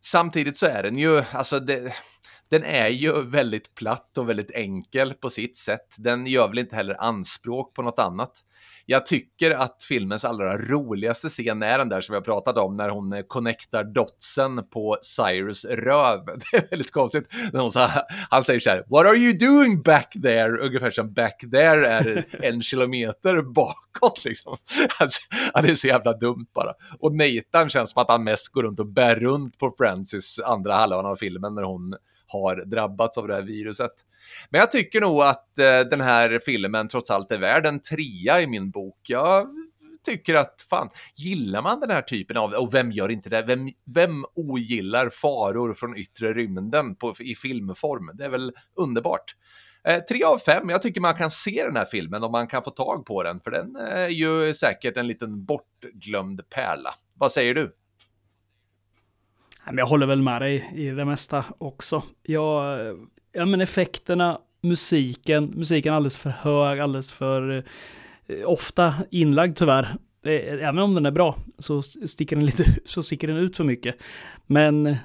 [0.00, 1.94] samtidigt så är den ju, alltså det,
[2.48, 5.94] den är ju väldigt platt och väldigt enkel på sitt sätt.
[5.98, 8.32] Den gör väl inte heller anspråk på något annat.
[8.86, 12.74] Jag tycker att filmens allra roligaste scen är den där som vi har pratat om
[12.74, 16.24] när hon eh, connectar dotsen på Cyrus röv.
[16.52, 17.28] Det är väldigt konstigt.
[17.52, 17.88] När hon så
[18.30, 20.58] han säger så här, What are you doing back there?
[20.58, 24.56] Ungefär som back there är en kilometer bakåt liksom.
[25.00, 25.20] Alltså,
[25.62, 26.72] det är så jävla dumt bara.
[26.98, 30.74] Och Nathan känns som att han mest går runt och bär runt på Francis andra
[30.74, 31.94] halvan av filmen när hon
[32.32, 33.92] har drabbats av det här viruset.
[34.50, 38.40] Men jag tycker nog att eh, den här filmen trots allt är värd en trea
[38.40, 38.98] i min bok.
[39.08, 39.48] Jag
[40.04, 43.42] tycker att, fan, gillar man den här typen av, och vem gör inte det?
[43.42, 48.10] Vem, vem ogillar faror från yttre rymden på, i filmform?
[48.14, 49.36] Det är väl underbart.
[49.88, 52.62] Eh, tre av fem, jag tycker man kan se den här filmen om man kan
[52.62, 56.90] få tag på den, för den är ju säkert en liten bortglömd pärla.
[57.14, 57.74] Vad säger du?
[59.70, 62.02] Jag håller väl med dig i det mesta också.
[62.22, 62.78] Jag,
[63.32, 67.64] ja, men effekterna, musiken, musiken alldeles för hög, alldeles för
[68.26, 69.96] eh, ofta inlagd tyvärr.
[70.24, 73.64] Eh, även om den är bra så sticker den, lite, så sticker den ut för
[73.64, 73.96] mycket.
[74.46, 74.96] Men,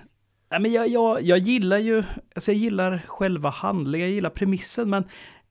[0.49, 2.03] ja, men jag, jag, jag gillar ju,
[2.35, 5.03] alltså jag gillar själva handlingen, jag gillar premissen, men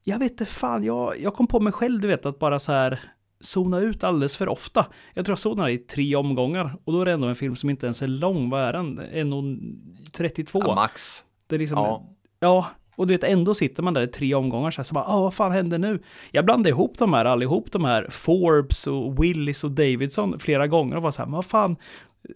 [0.05, 2.73] jag vet inte fan, jag, jag kom på mig själv, du vet, att bara så
[2.73, 3.01] här
[3.41, 4.87] zona ut alldeles för ofta.
[5.15, 7.71] Jag tror jag zonade i tre omgångar och då är det ändå en film som
[7.71, 8.51] inte ens är lång.
[8.51, 9.01] Vad är den?
[9.01, 10.63] 1.32?
[10.67, 11.25] Ja, Max.
[11.47, 12.09] Det är liksom, Ja.
[12.41, 12.67] ja.
[12.97, 15.21] och du vet ändå sitter man där i tre omgångar så här, så bara, ah,
[15.21, 16.03] vad fan händer nu?
[16.31, 20.97] Jag blandade ihop de här allihop, de här Forbes och Willis och Davidson flera gånger
[20.97, 21.77] och var så här, vad fan,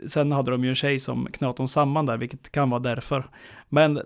[0.07, 3.31] Sen hade de ju en tjej som knöt dem samman där, vilket kan vara därför.
[3.69, 4.01] Men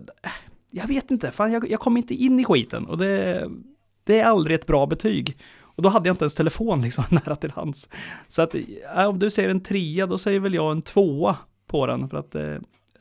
[0.71, 3.49] jag vet inte, fan jag, jag kom inte in i skiten och det,
[4.03, 5.37] det är aldrig ett bra betyg.
[5.75, 7.89] Och då hade jag inte ens telefon liksom nära till hands.
[8.27, 8.55] Så att
[8.95, 12.09] äh, om du säger en trea, då säger väl jag en tvåa på den.
[12.09, 12.57] För att eh,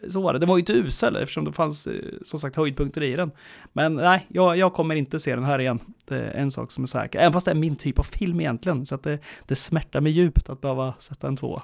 [0.08, 0.38] så var det.
[0.38, 3.30] Det var ju inte usel eftersom det fanns eh, som sagt höjdpunkter i den.
[3.72, 5.80] Men nej, jag, jag kommer inte se den här igen.
[6.04, 7.18] Det är en sak som är säker.
[7.18, 8.86] Även fast det är min typ av film egentligen.
[8.86, 11.62] Så att det, det smärtar mig djupt att behöva sätta en tvåa.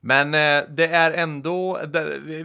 [0.00, 1.80] Men eh, det är ändå,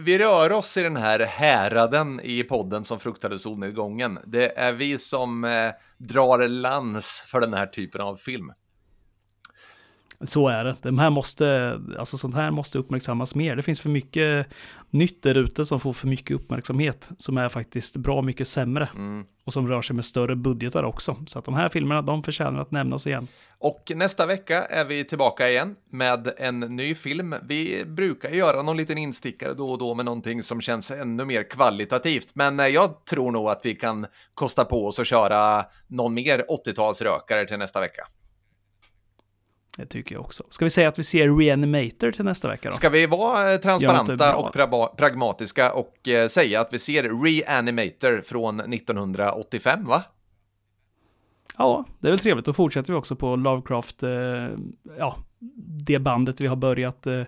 [0.00, 4.18] vi rör oss i den här häraden i podden som fruktade solnedgången.
[4.24, 8.52] Det är vi som eh, drar lans för den här typen av film.
[10.20, 10.76] Så är det.
[10.82, 13.56] De här måste, alltså sånt här måste uppmärksammas mer.
[13.56, 14.46] Det finns för mycket
[14.90, 18.88] nytt där ute som får för mycket uppmärksamhet, som är faktiskt bra mycket sämre.
[18.94, 19.24] Mm.
[19.44, 21.16] Och som rör sig med större budgetar också.
[21.26, 23.28] Så att de här filmerna, de förtjänar att nämnas igen.
[23.58, 27.34] Och nästa vecka är vi tillbaka igen med en ny film.
[27.42, 31.50] Vi brukar göra någon liten instickare då och då med någonting som känns ännu mer
[31.50, 32.34] kvalitativt.
[32.34, 36.44] Men eh, jag tror nog att vi kan kosta på oss att köra någon mer
[36.66, 38.06] 80-talsrökare till nästa vecka.
[39.76, 40.44] Det tycker jag också.
[40.48, 42.76] Ska vi säga att vi ser Reanimator till nästa vecka då?
[42.76, 48.22] Ska vi vara eh, transparenta och pra pragmatiska och eh, säga att vi ser Reanimator
[48.24, 50.02] från 1985, va?
[51.58, 52.46] Ja, det är väl trevligt.
[52.46, 54.10] Då fortsätter vi också på Lovecraft, eh,
[54.98, 55.16] ja,
[55.86, 57.22] det bandet vi har börjat eh,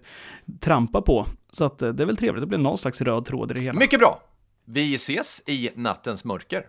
[0.60, 1.26] trampa på.
[1.50, 3.60] Så att eh, det är väl trevligt, det blir någon slags röd tråd i det
[3.60, 3.78] hela.
[3.78, 4.22] Mycket bra!
[4.64, 6.64] Vi ses i nattens mörker.